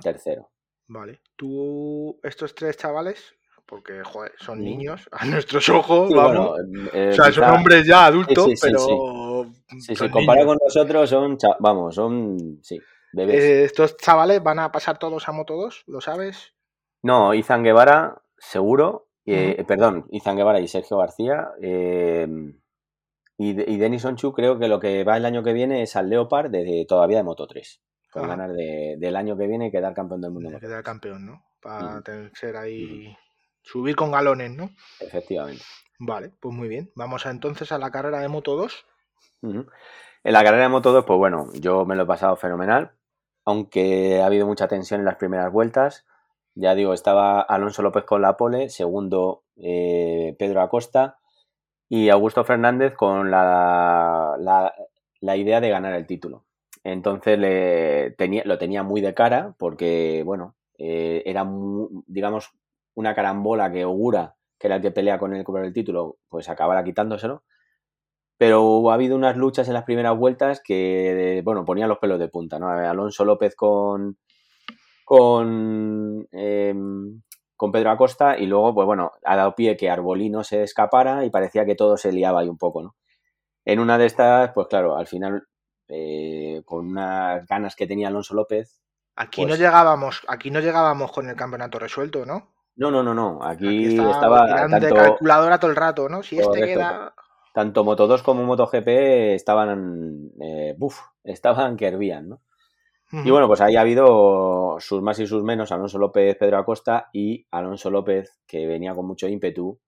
tercero. 0.00 0.50
Vale, 0.88 1.20
tú, 1.36 2.18
estos 2.22 2.54
tres 2.54 2.76
chavales, 2.76 3.36
porque 3.66 4.02
joder, 4.04 4.32
son 4.38 4.60
niños 4.60 5.08
a 5.12 5.24
nuestros 5.26 5.68
ojos, 5.68 6.12
vamos. 6.14 6.58
Eh, 6.92 7.10
o 7.10 7.12
sea, 7.12 7.32
son 7.32 7.50
hombres 7.50 7.86
ya 7.86 8.06
adultos, 8.06 8.48
pero. 8.60 9.46
Sí, 9.78 9.96
sí, 9.96 10.08
comparado 10.08 10.46
con 10.46 10.58
nosotros, 10.62 11.10
son, 11.10 11.36
vamos, 11.58 11.94
son, 11.94 12.58
sí, 12.62 12.80
bebés. 13.12 13.36
Eh, 13.36 13.64
¿Estos 13.64 13.96
chavales 13.96 14.42
van 14.42 14.60
a 14.60 14.72
pasar 14.72 14.98
todos 14.98 15.28
a 15.28 15.32
Moto 15.32 15.54
2? 15.56 15.84
¿Lo 15.88 16.00
sabes? 16.00 16.54
No, 17.02 17.34
Izan 17.34 17.62
Guevara, 17.62 18.22
seguro, 18.38 19.08
eh, 19.26 19.64
perdón, 19.66 20.06
Izan 20.10 20.36
Guevara 20.36 20.60
y 20.60 20.68
Sergio 20.68 20.98
García. 20.98 21.50
Eh, 21.60 22.26
y, 23.38 23.50
y, 23.50 23.76
Denis 23.76 24.04
Onchu 24.04 24.32
creo 24.32 24.58
que 24.58 24.68
lo 24.68 24.80
que 24.80 25.04
va 25.04 25.16
el 25.16 25.26
año 25.26 25.42
que 25.42 25.52
viene 25.52 25.82
es 25.82 25.94
al 25.96 26.08
Leopard 26.08 26.50
de, 26.50 26.86
todavía 26.88 27.18
de 27.18 27.24
Moto 27.24 27.46
3. 27.46 27.82
Con 28.12 28.28
ganas 28.28 28.54
del 28.54 29.14
año 29.14 29.36
que 29.36 29.46
viene 29.46 29.70
quedar 29.70 29.92
campeón 29.92 30.22
del 30.22 30.30
mundo. 30.30 30.58
quedar 30.58 30.82
campeón, 30.82 31.26
¿no? 31.26 31.44
Para 31.60 32.02
ser 32.32 32.56
ahí. 32.56 33.14
Subir 33.66 33.96
con 33.96 34.12
galones, 34.12 34.52
¿no? 34.52 34.70
Efectivamente. 35.00 35.64
Vale, 35.98 36.30
pues 36.38 36.54
muy 36.54 36.68
bien. 36.68 36.92
Vamos 36.94 37.26
a, 37.26 37.30
entonces 37.30 37.72
a 37.72 37.78
la 37.78 37.90
carrera 37.90 38.20
de 38.20 38.28
Moto 38.28 38.54
2. 38.54 38.86
En 39.42 39.66
la 40.22 40.44
carrera 40.44 40.62
de 40.62 40.68
Moto 40.68 40.92
2, 40.92 41.04
pues 41.04 41.18
bueno, 41.18 41.48
yo 41.54 41.84
me 41.84 41.96
lo 41.96 42.04
he 42.04 42.06
pasado 42.06 42.36
fenomenal. 42.36 42.92
Aunque 43.44 44.20
ha 44.22 44.26
habido 44.26 44.46
mucha 44.46 44.68
tensión 44.68 45.00
en 45.00 45.06
las 45.06 45.16
primeras 45.16 45.52
vueltas. 45.52 46.06
Ya 46.54 46.76
digo, 46.76 46.94
estaba 46.94 47.40
Alonso 47.40 47.82
López 47.82 48.04
con 48.04 48.22
la 48.22 48.36
pole, 48.36 48.68
segundo 48.68 49.42
eh, 49.56 50.36
Pedro 50.38 50.62
Acosta 50.62 51.18
y 51.88 52.08
Augusto 52.08 52.44
Fernández 52.44 52.94
con 52.94 53.32
la, 53.32 54.36
la, 55.20 55.36
idea 55.36 55.60
de 55.60 55.70
ganar 55.70 55.94
el 55.94 56.06
título. 56.06 56.44
Entonces 56.84 57.36
le, 57.36 58.12
tenía, 58.12 58.42
lo 58.44 58.58
tenía 58.58 58.84
muy 58.84 59.00
de 59.00 59.12
cara 59.12 59.56
porque, 59.58 60.22
bueno, 60.24 60.54
eh, 60.78 61.24
era, 61.26 61.44
digamos, 62.06 62.52
una 62.96 63.14
carambola 63.14 63.70
que 63.70 63.82
augura 63.82 64.36
que 64.58 64.66
era 64.66 64.76
el 64.76 64.82
que 64.82 64.90
pelea 64.90 65.18
con 65.18 65.34
él 65.34 65.44
por 65.44 65.64
el 65.64 65.72
título, 65.72 66.18
pues 66.28 66.48
acabará 66.48 66.82
quitándoselo. 66.84 67.44
Pero 68.38 68.90
ha 68.90 68.94
habido 68.94 69.16
unas 69.16 69.36
luchas 69.36 69.68
en 69.68 69.74
las 69.74 69.84
primeras 69.84 70.16
vueltas 70.16 70.60
que, 70.62 71.40
bueno, 71.44 71.64
ponían 71.64 71.88
los 71.88 71.98
pelos 71.98 72.18
de 72.18 72.28
punta, 72.28 72.58
¿no? 72.58 72.68
Alonso 72.68 73.24
López 73.24 73.54
con, 73.54 74.18
con, 75.04 76.26
em, 76.32 77.22
con 77.56 77.72
Pedro 77.72 77.90
Acosta 77.90 78.38
y 78.38 78.46
luego, 78.46 78.74
pues 78.74 78.86
bueno, 78.86 79.12
ha 79.24 79.36
dado 79.36 79.54
pie 79.54 79.76
que 79.76 79.88
Arbolino 79.88 80.44
se 80.44 80.62
escapara 80.62 81.24
y 81.24 81.30
parecía 81.30 81.64
que 81.64 81.74
todo 81.74 81.96
se 81.96 82.12
liaba 82.12 82.40
ahí 82.40 82.48
un 82.48 82.58
poco, 82.58 82.82
¿no? 82.82 82.96
En 83.64 83.80
una 83.80 83.98
de 83.98 84.06
estas, 84.06 84.52
pues 84.52 84.68
claro, 84.68 84.96
al 84.96 85.06
final, 85.06 85.46
eh, 85.88 86.62
con 86.66 86.86
unas 86.88 87.46
ganas 87.46 87.74
que 87.74 87.86
tenía 87.86 88.08
Alonso 88.08 88.34
López. 88.34 88.80
Aquí 89.16 89.42
no 89.42 89.48
pues 89.48 89.60
llegábamos, 89.60 90.22
aquí 90.28 90.50
no 90.50 90.60
llegábamos 90.60 91.10
con 91.10 91.28
el 91.28 91.36
campeonato 91.36 91.78
resuelto, 91.78 92.26
¿no? 92.26 92.55
No, 92.76 92.90
no, 92.90 93.02
no, 93.02 93.14
no. 93.14 93.38
Aquí, 93.42 93.96
estaba, 93.96 94.46
tanto, 94.46 94.86
de 94.86 94.92
calculadora 94.92 95.58
todo 95.58 95.70
el 95.70 95.76
rato, 95.76 96.08
¿no? 96.08 96.22
Si 96.22 96.38
este 96.38 96.60
queda. 96.60 97.14
Tanto 97.54 97.84
Moto 97.84 98.06
2 98.06 98.22
como 98.22 98.44
Moto 98.44 98.66
GP 98.66 99.34
estaban, 99.34 100.30
eh, 100.40 100.74
buf, 100.76 101.00
estaban 101.24 101.76
que 101.76 101.86
hervían, 101.86 102.28
¿no? 102.28 102.42
Y 103.12 103.30
bueno, 103.30 103.46
pues 103.46 103.60
ahí 103.60 103.76
ha 103.76 103.82
habido 103.82 104.76
sus 104.80 105.00
más 105.00 105.18
y 105.20 105.28
sus 105.28 105.44
menos, 105.44 105.70
Alonso 105.70 105.96
López, 105.96 106.36
Pedro 106.36 106.58
Acosta 106.58 107.08
y 107.12 107.46
Alonso 107.52 107.88
López, 107.88 108.40
que 108.46 108.66
venía 108.66 108.94
con 108.94 109.06
mucho 109.06 109.28
ímpetu, 109.28 109.78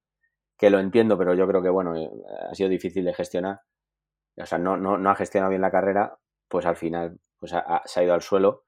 que 0.57 0.71
lo 0.71 0.79
entiendo, 0.79 1.19
pero 1.19 1.35
yo 1.35 1.47
creo 1.49 1.61
que 1.61 1.69
bueno, 1.69 1.97
eh, 1.97 2.09
ha 2.49 2.55
sido 2.55 2.69
difícil 2.69 3.05
de 3.05 3.13
gestionar. 3.13 3.61
O 4.37 4.47
sea, 4.47 4.59
no, 4.59 4.77
no, 4.77 4.97
no 4.97 5.11
ha 5.11 5.17
gestionado 5.17 5.51
bien 5.51 5.63
la 5.63 5.73
carrera, 5.73 6.17
pues 6.49 6.65
al 6.65 6.77
final 6.77 7.19
pues 7.39 7.53
se 7.85 8.01
ha 8.01 8.05
ido 8.05 8.15
al 8.15 8.23
suelo. 8.23 8.63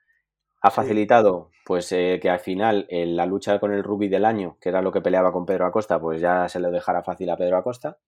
Ha 0.61 0.71
facilitado 0.71 1.51
pues 1.65 1.91
eh, 1.93 2.19
que 2.21 2.31
al 2.31 2.41
final 2.41 2.87
en 2.89 3.17
la 3.17 3.27
lucha 3.27 3.61
con 3.61 3.73
el 3.73 3.83
rugby 3.83 4.09
del 4.09 4.25
año, 4.25 4.59
que 4.61 4.69
era 4.69 4.83
lo 4.83 4.93
que 4.93 5.01
peleaba 5.01 5.33
con 5.33 5.47
Pedro 5.47 5.67
Acosta, 5.67 6.01
pues 6.01 6.21
ya 6.21 6.49
se 6.49 6.61
le 6.61 6.71
dejara 6.71 7.03
fácil 7.03 7.31
a 7.31 7.37
Pedro 7.37 7.59
Acosta. 7.59 7.99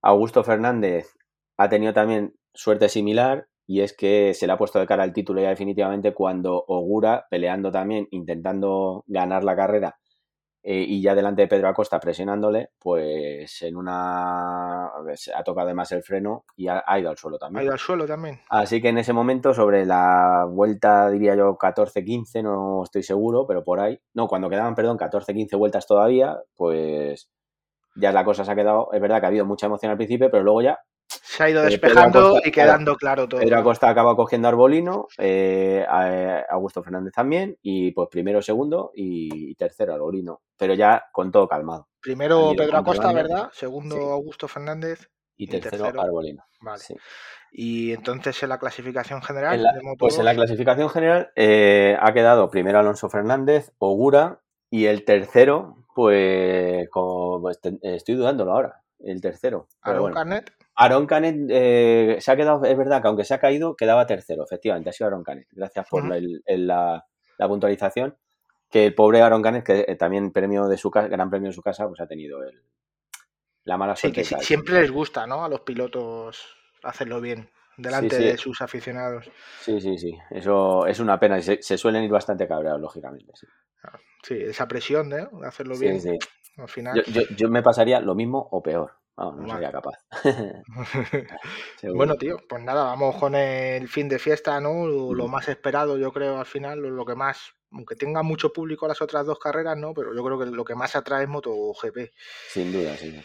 Augusto 0.00 0.44
Fernández 0.44 1.14
ha 1.56 1.68
tenido 1.68 1.92
también 1.92 2.34
suerte 2.54 2.88
similar 2.88 3.48
y 3.66 3.80
es 3.80 3.96
que 3.96 4.34
se 4.34 4.46
le 4.46 4.52
ha 4.52 4.58
puesto 4.58 4.78
de 4.78 4.86
cara 4.86 5.02
al 5.02 5.12
título 5.12 5.40
ya 5.40 5.48
definitivamente 5.48 6.14
cuando 6.14 6.64
Ogura, 6.66 7.26
peleando 7.30 7.70
también, 7.70 8.08
intentando 8.10 9.04
ganar 9.06 9.44
la 9.44 9.56
carrera 9.56 9.98
eh, 10.64 10.84
y 10.86 11.02
ya 11.02 11.14
delante 11.16 11.42
de 11.42 11.48
Pedro 11.48 11.68
Acosta 11.68 11.98
presionándole, 11.98 12.70
pues 12.78 13.62
en 13.62 13.76
una 13.76 14.86
ha 14.86 15.42
tocado 15.44 15.66
además 15.66 15.90
el 15.90 16.04
freno 16.04 16.44
y 16.56 16.68
ha, 16.68 16.84
ido 16.98 17.10
al 17.10 17.16
suelo 17.16 17.36
también. 17.36 17.60
Ha 17.60 17.64
ido 17.64 17.72
al 17.72 17.78
suelo 17.80 18.06
también. 18.06 18.40
Así 18.48 18.80
que 18.80 18.90
en 18.90 18.98
ese 18.98 19.12
momento, 19.12 19.54
sobre 19.54 19.84
la 19.84 20.46
vuelta, 20.48 21.10
diría 21.10 21.34
yo, 21.34 21.58
14-15, 21.58 22.44
no 22.44 22.84
estoy 22.84 23.02
seguro, 23.02 23.44
pero 23.46 23.64
por 23.64 23.80
ahí, 23.80 23.98
no, 24.14 24.28
cuando 24.28 24.48
quedaban, 24.48 24.76
perdón, 24.76 24.98
14-15 24.98 25.58
vueltas 25.58 25.86
todavía, 25.86 26.38
pues 26.54 27.28
ya 27.96 28.12
la 28.12 28.24
cosa 28.24 28.44
se 28.44 28.52
ha 28.52 28.54
quedado, 28.54 28.88
es 28.92 29.00
verdad 29.00 29.18
que 29.18 29.26
ha 29.26 29.28
habido 29.28 29.44
mucha 29.44 29.66
emoción 29.66 29.90
al 29.90 29.98
principio, 29.98 30.30
pero 30.30 30.44
luego 30.44 30.62
ya 30.62 30.78
se 31.22 31.44
ha 31.44 31.50
ido 31.50 31.62
eh, 31.62 31.70
despejando 31.70 32.40
y 32.44 32.50
quedando 32.50 32.96
claro 32.96 33.28
todo. 33.28 33.40
Pedro 33.40 33.58
Acosta 33.58 33.88
acaba 33.88 34.16
cogiendo 34.16 34.48
Arbolino, 34.48 35.06
eh, 35.18 35.86
Augusto 36.50 36.82
Fernández 36.82 37.12
también, 37.14 37.56
y 37.62 37.92
pues 37.92 38.08
primero, 38.10 38.42
segundo 38.42 38.90
y 38.94 39.54
tercero 39.54 39.94
Arbolino, 39.94 40.42
pero 40.56 40.74
ya 40.74 41.04
con 41.12 41.30
todo 41.30 41.48
calmado. 41.48 41.88
Primero 42.00 42.52
Pedro 42.56 42.78
Acosta, 42.78 43.12
¿verdad? 43.12 43.50
Segundo 43.52 43.96
Augusto 43.96 44.48
Fernández. 44.48 45.08
Y 45.36 45.46
tercero, 45.46 45.86
Arbolino. 46.00 46.44
Vale. 46.60 46.82
Y 47.50 47.92
entonces 47.92 48.42
en 48.42 48.48
la 48.48 48.58
clasificación 48.58 49.22
general. 49.22 49.64
pues 49.98 50.18
en 50.18 50.24
la 50.24 50.34
clasificación 50.34 50.88
general 50.88 51.32
eh, 51.36 51.96
ha 52.00 52.12
quedado 52.12 52.50
primero 52.50 52.78
Alonso 52.78 53.08
Fernández, 53.08 53.72
Ogura, 53.78 54.40
y 54.70 54.86
el 54.86 55.04
tercero, 55.04 55.84
pues, 55.94 56.88
pues 56.92 57.60
estoy 57.82 58.14
dudándolo 58.14 58.52
ahora. 58.52 58.81
El 59.04 59.20
tercero. 59.20 59.68
Aaron 59.82 60.12
Carnet. 60.12 60.52
Aaron 60.74 61.06
Canet 61.06 61.36
eh, 61.50 62.16
se 62.20 62.32
ha 62.32 62.36
quedado, 62.36 62.64
es 62.64 62.76
verdad 62.76 63.02
que 63.02 63.08
aunque 63.08 63.24
se 63.24 63.34
ha 63.34 63.38
caído, 63.38 63.76
quedaba 63.76 64.06
tercero, 64.06 64.44
efectivamente, 64.44 64.90
ha 64.90 64.92
sido 64.92 65.08
Aaron 65.08 65.22
Canet. 65.22 65.48
Gracias 65.50 65.86
por 65.88 66.04
la, 66.04 67.04
puntualización. 67.38 68.16
Que 68.70 68.86
el 68.86 68.94
pobre 68.94 69.20
Aaron 69.20 69.42
Canet, 69.42 69.64
que 69.64 69.84
eh, 69.86 69.96
también 69.96 70.32
premio 70.32 70.66
de 70.66 70.78
su 70.78 70.90
casa, 70.90 71.08
gran 71.08 71.28
premio 71.28 71.48
de 71.48 71.54
su 71.54 71.60
casa, 71.60 71.86
pues 71.86 72.00
ha 72.00 72.06
tenido 72.06 72.42
el, 72.42 72.62
la 73.64 73.76
mala 73.76 73.94
suerte. 73.96 74.24
Sí, 74.24 74.34
que 74.34 74.42
siempre 74.42 74.80
les 74.80 74.90
gusta, 74.90 75.26
¿no? 75.26 75.44
A 75.44 75.48
los 75.48 75.60
pilotos 75.60 76.56
hacerlo 76.82 77.20
bien 77.20 77.50
delante 77.76 78.18
de 78.18 78.38
sus 78.38 78.62
aficionados. 78.62 79.30
Sí, 79.60 79.80
sí, 79.80 79.98
sí. 79.98 80.16
Eso 80.30 80.86
es 80.86 81.00
una 81.00 81.18
pena. 81.20 81.40
Se, 81.42 81.62
se 81.62 81.76
suelen 81.76 82.04
ir 82.04 82.10
bastante 82.10 82.48
cabreados, 82.48 82.80
lógicamente. 82.80 83.32
Sí, 84.22 84.36
esa 84.40 84.66
presión 84.68 85.10
de 85.10 85.26
hacerlo 85.44 85.76
bien. 85.76 86.00
Al 86.56 86.68
final. 86.68 87.02
yo 87.36 87.48
me 87.48 87.62
pasaría 87.62 88.00
lo 88.00 88.14
mismo 88.14 88.48
o 88.50 88.62
peor. 88.62 88.92
no 89.16 89.48
sería 89.48 89.72
capaz. 89.72 89.98
bueno, 91.94 92.16
tío, 92.16 92.36
pues 92.48 92.62
nada, 92.62 92.84
vamos 92.84 93.16
con 93.16 93.34
el 93.34 93.88
fin 93.88 94.08
de 94.08 94.18
fiesta, 94.18 94.60
¿no? 94.60 94.86
Lo, 94.86 95.28
más 95.28 95.48
esperado, 95.48 95.96
yo 95.96 96.12
creo, 96.12 96.38
al 96.38 96.46
final, 96.46 96.80
lo, 96.80 97.04
que 97.04 97.14
más, 97.14 97.54
aunque 97.70 97.96
tenga 97.96 98.22
mucho 98.22 98.52
público 98.52 98.86
las 98.86 99.00
otras 99.00 99.26
dos 99.26 99.38
carreras, 99.38 99.78
¿no? 99.78 99.94
Pero 99.94 100.14
yo 100.14 100.22
creo 100.24 100.38
que 100.38 100.46
lo 100.46 100.64
que 100.64 100.74
más 100.74 100.94
atrae 100.96 101.24
es 101.24 101.28
MotoGP. 101.28 102.12
Sin 102.48 102.72
duda, 102.72 102.96
sí. 102.96 103.20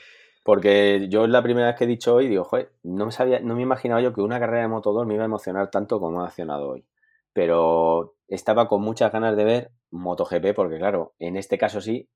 Porque 0.47 1.07
yo 1.09 1.25
es 1.25 1.29
la 1.29 1.43
primera 1.43 1.67
vez 1.67 1.75
que 1.75 1.83
he 1.83 1.87
dicho 1.87 2.15
hoy, 2.15 2.29
digo, 2.29 2.45
joder, 2.45 2.71
no 2.83 3.05
me 3.05 3.11
sabía, 3.11 3.41
no 3.41 3.53
me 3.53 3.63
imaginaba 3.63 3.99
yo 3.99 4.13
que 4.13 4.21
una 4.21 4.39
carrera 4.39 4.61
de 4.61 4.69
Moto 4.69 4.93
2 4.93 5.05
me 5.05 5.15
iba 5.15 5.23
a 5.23 5.25
emocionar 5.25 5.69
tanto 5.69 5.99
como 5.99 6.11
me 6.11 6.17
ha 6.19 6.21
emocionado 6.21 6.69
hoy. 6.69 6.85
Pero 7.33 8.15
estaba 8.29 8.69
con 8.69 8.81
muchas 8.81 9.11
ganas 9.11 9.35
de 9.35 9.43
ver 9.43 9.71
MotoGP, 9.91 10.55
porque 10.55 10.77
claro, 10.77 11.13
en 11.19 11.35
este 11.35 11.57
caso 11.57 11.81
sí, 11.81 12.07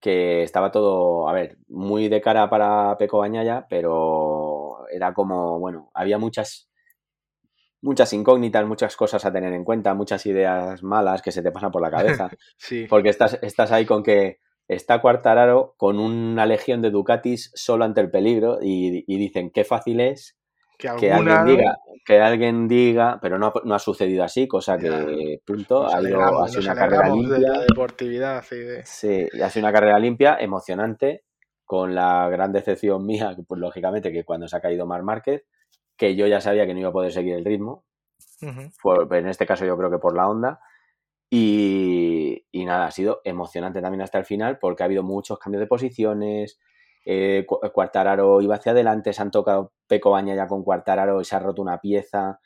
que 0.00 0.42
estaba 0.42 0.70
todo, 0.70 1.28
a 1.28 1.32
ver, 1.32 1.58
muy 1.68 2.08
de 2.08 2.20
cara 2.20 2.48
para 2.48 2.96
Peco 2.98 3.18
Bañaya, 3.18 3.66
pero 3.68 4.88
era 4.90 5.12
como, 5.12 5.58
bueno, 5.58 5.90
había 5.94 6.18
muchas 6.18 6.68
muchas 7.80 8.12
incógnitas, 8.12 8.66
muchas 8.66 8.96
cosas 8.96 9.24
a 9.24 9.32
tener 9.32 9.52
en 9.52 9.64
cuenta, 9.64 9.94
muchas 9.94 10.26
ideas 10.26 10.82
malas 10.82 11.22
que 11.22 11.32
se 11.32 11.42
te 11.42 11.52
pasan 11.52 11.70
por 11.70 11.82
la 11.82 11.90
cabeza. 11.90 12.28
sí. 12.56 12.86
Porque 12.88 13.08
estás, 13.08 13.38
estás 13.42 13.72
ahí 13.72 13.86
con 13.86 14.02
que 14.02 14.40
está 14.66 15.00
Cuartararo 15.00 15.74
con 15.76 15.98
una 15.98 16.44
legión 16.46 16.82
de 16.82 16.90
Ducatis 16.90 17.50
solo 17.54 17.84
ante 17.84 18.00
el 18.00 18.10
peligro 18.10 18.58
y, 18.60 19.04
y 19.06 19.18
dicen 19.18 19.50
qué 19.50 19.64
fácil 19.64 20.00
es 20.00 20.37
que, 20.78 20.88
alguien 20.88 21.44
diga, 21.44 21.78
que 22.06 22.20
alguien 22.20 22.68
diga, 22.68 23.18
pero 23.20 23.36
no, 23.36 23.52
no 23.64 23.74
ha 23.74 23.78
sucedido 23.80 24.22
así, 24.22 24.46
cosa 24.46 24.78
que, 24.78 25.40
punto, 25.44 25.86
ha, 25.86 26.00
sido 26.00 26.18
una 26.60 26.74
carrera 26.74 27.08
limpia. 27.08 27.60
deportividad 27.68 28.44
Sí, 28.84 29.26
ha 29.42 29.50
sido 29.50 29.66
una 29.66 29.72
carrera 29.72 29.98
limpia, 29.98 30.36
emocionante, 30.38 31.24
con 31.64 31.96
la 31.96 32.28
gran 32.28 32.52
decepción 32.52 33.04
mía, 33.04 33.36
pues 33.46 33.60
lógicamente, 33.60 34.12
que 34.12 34.24
cuando 34.24 34.46
se 34.46 34.56
ha 34.56 34.60
caído 34.60 34.86
Mar 34.86 35.02
Márquez, 35.02 35.44
que 35.96 36.14
yo 36.14 36.28
ya 36.28 36.40
sabía 36.40 36.64
que 36.64 36.74
no 36.74 36.80
iba 36.80 36.90
a 36.90 36.92
poder 36.92 37.12
seguir 37.12 37.34
el 37.34 37.44
ritmo, 37.44 37.84
en 38.40 39.28
este 39.28 39.46
caso 39.46 39.66
yo 39.66 39.76
creo 39.76 39.90
que 39.90 39.98
por 39.98 40.14
la 40.14 40.28
onda, 40.28 40.60
y, 41.28 42.46
y 42.52 42.64
nada, 42.64 42.86
ha 42.86 42.90
sido 42.92 43.20
emocionante 43.24 43.82
también 43.82 44.02
hasta 44.02 44.18
el 44.18 44.24
final, 44.24 44.58
porque 44.58 44.84
ha 44.84 44.86
habido 44.86 45.02
muchos 45.02 45.40
cambios 45.40 45.60
de 45.60 45.66
posiciones, 45.66 46.60
eh, 47.10 47.46
Cuartararo 47.46 48.42
iba 48.42 48.56
hacia 48.56 48.72
adelante, 48.72 49.14
se 49.14 49.22
han 49.22 49.30
tocado 49.30 49.72
Peco 49.86 50.10
Baña 50.10 50.34
ya 50.34 50.46
con 50.46 50.62
Cuartararo 50.62 51.22
y 51.22 51.24
se 51.24 51.36
ha 51.36 51.38
roto 51.38 51.62
una 51.62 51.80
pieza 51.80 52.38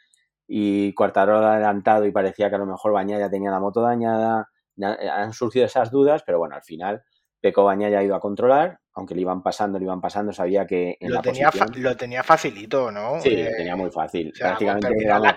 y 0.47 0.95
Cuartararo 0.95 1.45
ha 1.45 1.55
adelantado 1.55 2.07
y 2.07 2.13
parecía 2.13 2.49
que 2.49 2.55
a 2.55 2.59
lo 2.59 2.67
mejor 2.67 2.93
Baña 2.93 3.19
ya 3.19 3.29
tenía 3.29 3.51
la 3.51 3.59
moto 3.59 3.83
dañada. 3.83 4.51
Eh, 4.77 5.09
han 5.11 5.33
surgido 5.33 5.67
esas 5.67 5.91
dudas, 5.91 6.23
pero 6.25 6.39
bueno, 6.39 6.55
al 6.55 6.63
final 6.63 7.03
Peco 7.41 7.65
Baña 7.65 7.89
ya 7.89 7.99
ha 7.99 8.05
ido 8.05 8.15
a 8.15 8.21
controlar, 8.21 8.79
aunque 8.93 9.17
le 9.17 9.23
iban 9.23 9.43
pasando, 9.43 9.81
le 9.81 9.85
iban 9.85 10.01
pasando, 10.01 10.33
sabía 10.33 10.65
que 10.65 10.97
lo, 11.01 11.21
tenía 11.21 11.51
lo 11.79 11.97
tenía 11.97 12.23
facilito, 12.23 12.93
¿no? 12.93 13.19
Sí, 13.19 13.43
lo 13.43 13.51
tenía 13.51 13.75
muy 13.75 13.91
fácil. 13.91 14.33
Prácticamente 14.39 14.87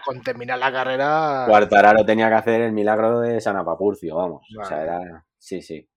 con, 0.06 0.22
terminar 0.22 0.60
la, 0.60 0.72
carrera. 0.72 1.46
Cuartararo 1.48 2.06
tenía 2.06 2.30
que 2.30 2.36
hacer 2.36 2.62
el 2.62 2.74
milagro 2.74 3.22
de 3.22 3.42
San 3.42 3.58
Apapurcio, 3.58 4.18
vamos. 4.18 4.48
O 4.62 4.64
sea, 4.64 4.84
era... 4.84 5.26
Sí, 5.40 5.64
sí. 5.64 5.90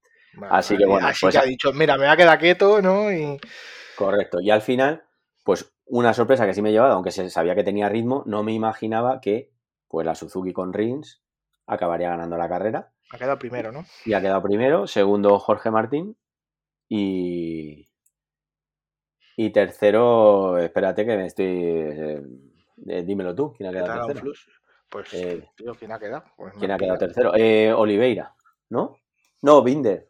Así 0.51 0.77
que 0.77 0.87
bueno, 0.87 1.07
Así 1.07 1.21
pues 1.23 1.35
que 1.35 1.41
ha 1.41 1.45
dicho, 1.45 1.73
mira, 1.73 1.95
me 1.97 2.05
voy 2.05 2.13
a 2.13 2.17
quedar 2.17 2.39
quieto, 2.39 2.81
¿no? 2.83 3.13
Y... 3.13 3.39
Correcto. 3.97 4.41
Y 4.41 4.51
al 4.51 4.63
final, 4.63 5.03
pues 5.45 5.73
una 5.87 6.15
sorpresa 6.15 6.47
que 6.47 6.55
sí 6.55 6.63
me 6.63 6.69
he 6.69 6.73
llevado, 6.73 6.95
aunque 6.95 7.11
se 7.11 7.29
sabía 7.31 7.55
que 7.55 7.65
tenía 7.65 7.89
ritmo, 7.89 8.23
no 8.27 8.43
me 8.43 8.53
imaginaba 8.53 9.21
que 9.21 9.51
pues 9.89 10.05
la 10.05 10.15
Suzuki 10.15 10.53
con 10.53 10.73
Rins 10.73 11.23
acabaría 11.67 12.11
ganando 12.11 12.37
la 12.37 12.49
carrera. 12.49 12.93
Ha 13.11 13.19
quedado 13.19 13.39
primero, 13.39 13.73
¿no? 13.73 13.85
Y 14.05 14.13
ha 14.13 14.21
quedado 14.21 14.43
primero, 14.43 14.87
segundo 14.87 15.39
Jorge 15.39 15.71
Martín 15.71 16.17
y 16.89 17.87
y 19.37 19.51
tercero, 19.51 20.59
espérate 20.59 21.07
que 21.07 21.17
me 21.17 21.27
estoy 21.27 21.47
eh, 21.47 22.23
eh, 22.89 23.03
dímelo 23.03 23.35
tú, 23.35 23.53
¿quién 23.53 23.69
ha 23.69 23.73
quedado 23.73 24.07
tercero? 24.07 24.33
Pues, 24.91 25.15
eh, 25.15 25.49
tío, 25.55 25.75
¿quién 25.75 25.93
ha 25.93 25.99
quedado? 25.99 26.25
Pues 26.37 26.55
¿Quién 26.59 26.71
ha 26.71 26.77
quedado 26.77 26.99
tercero? 26.99 27.33
Oliveira, 27.79 28.35
¿no? 28.71 28.97
No, 29.43 29.63
Binder. 29.63 30.09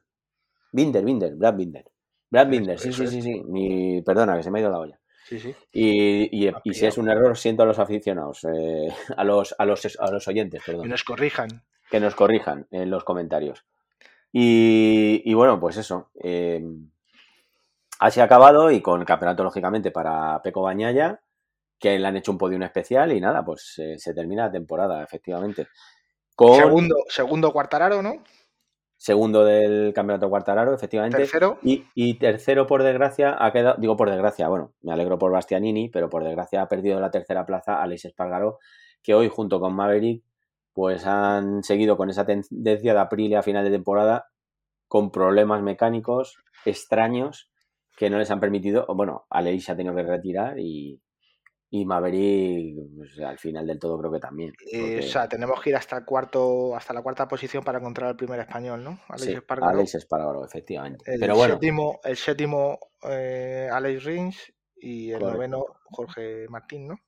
Binder, 0.72 1.04
Binder, 1.04 1.35
Brad 1.35 1.54
Binder. 1.54 1.85
Brad 2.31 2.48
Binder, 2.48 2.78
sí, 2.78 2.92
sí, 2.92 3.07
sí, 3.07 3.22
sí. 3.22 3.42
Mi, 3.44 4.02
perdona, 4.02 4.37
que 4.37 4.42
se 4.42 4.50
me 4.50 4.59
ha 4.59 4.62
ido 4.62 4.70
la 4.70 4.78
olla. 4.78 5.00
Sí, 5.26 5.38
sí. 5.38 5.54
Y, 5.72 6.48
y, 6.48 6.74
si 6.74 6.87
es 6.87 6.96
un 6.96 7.11
error, 7.11 7.37
siento 7.37 7.62
a 7.62 7.66
los 7.66 7.78
aficionados, 7.78 8.44
eh, 8.44 8.88
a, 9.16 9.24
los, 9.24 9.54
a, 9.59 9.64
los, 9.64 9.98
a 10.00 10.11
los 10.11 10.26
oyentes, 10.28 10.62
perdón. 10.64 10.85
Que 10.85 10.88
nos 10.88 11.04
corrijan. 11.04 11.48
Que 11.90 12.00
nos 12.00 12.14
corrijan 12.14 12.66
en 12.70 12.90
los 12.90 13.04
comentarios. 13.04 13.64
Y, 14.33 15.22
y 15.24 15.35
bueno, 15.35 15.61
pues 15.61 15.76
eso. 15.76 16.11
Eh, 16.22 16.62
así 17.98 18.20
ha 18.20 18.24
acabado 18.24 18.70
y 18.70 18.81
con 18.81 19.00
el 19.00 19.07
campeonato, 19.07 19.44
lógicamente, 19.44 19.90
para 19.90 20.40
Peco 20.42 20.62
Bañaya, 20.62 21.20
que 21.78 21.98
le 21.98 22.07
han 22.07 22.16
hecho 22.16 22.33
un 22.33 22.38
podio 22.38 22.62
especial 22.62 23.12
y 23.12 23.20
nada, 23.20 23.44
pues 23.44 23.78
eh, 23.78 23.98
se 23.98 24.14
termina 24.14 24.46
la 24.46 24.52
temporada, 24.52 25.02
efectivamente. 25.02 25.68
Segundo, 26.38 26.94
segundo 27.09 27.52
Cuartararo, 27.52 28.00
¿no? 28.00 28.22
Segundo 28.98 29.44
del 29.44 29.94
campeonato 29.94 30.28
Cuartararo, 30.28 30.74
efectivamente. 30.74 31.16
Tercero. 31.16 31.58
Y, 31.62 32.14
tercero, 32.18 32.66
por 32.66 32.82
desgracia, 32.82 33.37
ha 33.38 33.52
quedado, 33.52 33.76
digo 33.78 33.96
por 33.96 34.11
desgracia, 34.11 34.48
bueno, 34.48 34.74
me 34.82 34.92
alegro 34.92 35.18
por 35.18 35.30
Bastianini, 35.30 35.88
pero 35.88 36.11
por 36.11 36.24
desgracia 36.24 36.62
ha 36.62 36.68
perdido 36.68 37.00
la 37.00 37.11
tercera 37.11 37.46
plaza 37.46 37.80
Alex 37.80 38.06
Espargaró, 38.06 38.58
que 39.02 39.14
hoy 39.14 39.28
junto 39.28 39.61
con 39.61 39.74
Maverick, 39.74 40.24
pues 40.72 41.06
han 41.06 41.62
seguido 41.62 41.96
con 41.96 42.11
esa 42.11 42.26
tendencia 42.26 42.92
de 42.92 43.00
Aprilia 43.00 43.38
a 43.38 43.42
final 43.42 43.64
de 43.64 43.70
temporada 43.70 44.28
con 44.88 45.11
problemas 45.11 45.62
mecánicos 45.62 46.37
extraños 46.64 47.50
que 47.96 48.11
no 48.11 48.18
les 48.18 48.30
han 48.30 48.40
permitido, 48.40 48.87
bueno, 48.94 49.26
Aleix 49.30 49.68
ha 49.70 49.76
tenido 49.76 49.94
que 49.94 50.02
retirar 50.02 50.58
y, 50.58 51.00
y 51.70 51.85
Maverick, 51.85 52.76
pues, 52.96 53.18
al 53.20 53.38
final 53.38 53.66
del 53.66 53.78
todo 53.78 53.98
creo 53.98 54.12
que 54.12 54.20
también. 54.20 54.52
Eh, 54.72 55.00
o 55.00 55.02
sea, 55.02 55.28
tenemos 55.28 55.61
que 55.61 55.70
ir 55.70 55.76
hasta 55.76 55.98
el 55.98 56.04
cuarto, 56.04 56.74
hasta 56.74 56.94
la 56.94 57.02
cuarta 57.02 57.28
posición 57.28 57.62
para 57.62 57.78
encontrar 57.78 58.11
el 58.11 58.16
primer 58.16 58.40
español, 58.40 58.83
¿no? 58.83 59.00
Alex 59.09 59.24
sí, 59.24 59.33
Espargaro. 59.33 59.72
Alex 59.72 59.94
Espargaro, 59.96 60.44
efectivamente. 60.44 61.04
El 61.12 61.20
Pero 61.20 61.37
bueno. 61.37 61.54
Séptimo, 61.54 62.00
el 62.04 62.16
séptimo 62.16 62.78
eh, 63.02 63.68
Alex 63.70 64.04
Rins 64.04 64.52
y 64.76 65.11
el 65.11 65.20
noveno 65.20 65.64
Jorge 65.85 66.46
Martín, 66.48 66.88
¿no? 66.88 66.98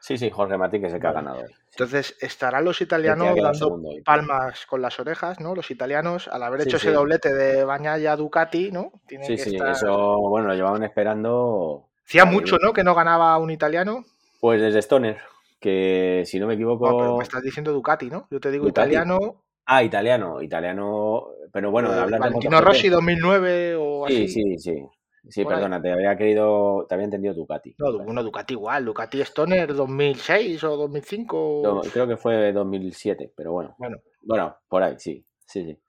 Sí, 0.00 0.18
sí, 0.18 0.30
Jorge 0.30 0.58
Martín 0.58 0.80
que 0.80 0.88
es 0.88 0.94
el 0.94 1.00
que 1.00 1.06
ha 1.06 1.12
ganado. 1.12 1.44
Entonces, 1.70 2.16
estarán 2.20 2.64
los 2.64 2.80
italianos 2.80 3.36
dando 3.40 3.80
palmas 4.04 4.66
con 4.66 4.82
las 4.82 4.98
orejas, 4.98 5.38
¿no? 5.38 5.54
Los 5.54 5.70
italianos, 5.70 6.26
al 6.26 6.42
haber 6.42 6.62
hecho 6.62 6.76
ese 6.76 6.90
doblete 6.90 7.32
de 7.32 7.62
Bañaya 7.62 8.16
Ducati, 8.16 8.72
¿no? 8.72 8.90
sí, 9.08 9.38
sí, 9.38 9.56
eso, 9.56 10.18
bueno, 10.28 10.48
lo 10.48 10.54
llevaban 10.54 10.82
esperando. 10.82 11.91
Hacía 12.06 12.24
mucho, 12.24 12.58
¿no? 12.58 12.72
Que 12.72 12.84
no 12.84 12.94
ganaba 12.94 13.38
un 13.38 13.50
italiano. 13.50 14.04
Pues 14.40 14.60
desde 14.60 14.80
Stoner, 14.80 15.18
que 15.60 16.24
si 16.26 16.38
no 16.38 16.46
me 16.46 16.54
equivoco. 16.54 17.16
me 17.16 17.22
estás 17.22 17.42
diciendo 17.42 17.72
Ducati, 17.72 18.10
¿no? 18.10 18.26
Yo 18.30 18.40
te 18.40 18.50
digo 18.50 18.68
italiano. 18.68 19.44
Ah, 19.64 19.82
italiano, 19.82 20.42
italiano. 20.42 21.28
Pero 21.52 21.70
bueno, 21.70 21.92
eh, 21.92 22.00
hablando 22.00 22.26
Valentino 22.26 22.60
Rossi 22.60 22.88
2009 22.88 23.76
o 23.76 24.06
así. 24.06 24.28
Sí, 24.28 24.56
sí, 24.56 24.58
sí. 24.58 24.84
Sí, 25.28 25.44
perdona, 25.44 25.80
te 25.80 25.92
había 25.92 26.16
querido, 26.16 26.84
te 26.88 26.94
había 26.94 27.04
entendido 27.04 27.32
Ducati. 27.32 27.76
No, 27.78 27.96
bueno, 28.02 28.24
Ducati 28.24 28.54
igual, 28.54 28.84
Ducati 28.84 29.20
Stoner 29.20 29.72
2006 29.72 30.64
o 30.64 30.76
2005. 30.76 31.82
creo 31.92 32.08
que 32.08 32.16
fue 32.16 32.52
2007, 32.52 33.32
pero 33.36 33.52
bueno. 33.52 33.76
Bueno, 33.78 33.98
bueno 34.20 34.56
por 34.68 34.82
ahí, 34.82 34.96
sí, 34.98 35.24
sí, 35.46 35.64
sí. 35.64 35.80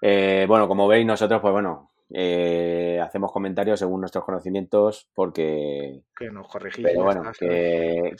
Eh, 0.00 0.46
bueno, 0.48 0.66
como 0.68 0.88
veis, 0.88 1.04
nosotros, 1.04 1.40
pues 1.42 1.52
bueno, 1.52 1.91
eh, 2.14 3.00
hacemos 3.02 3.32
comentarios 3.32 3.78
según 3.78 4.00
nuestros 4.00 4.24
conocimientos 4.24 5.08
porque... 5.14 6.02
Que 6.16 6.30
nos 6.30 6.48
corregís. 6.48 6.84
Pero 6.84 7.04
bueno, 7.04 7.22
que, 7.38 8.14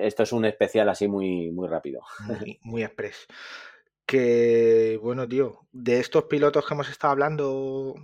esto 0.00 0.22
es 0.22 0.32
un 0.32 0.44
especial 0.44 0.88
así 0.88 1.08
muy, 1.08 1.50
muy 1.50 1.68
rápido. 1.68 2.02
Muy, 2.26 2.58
muy 2.62 2.82
express. 2.82 3.26
Que, 4.06 4.98
bueno, 5.02 5.28
tío, 5.28 5.60
de 5.72 6.00
estos 6.00 6.24
pilotos 6.24 6.66
que 6.66 6.74
hemos 6.74 6.88
estado 6.88 7.12
hablando, 7.12 7.94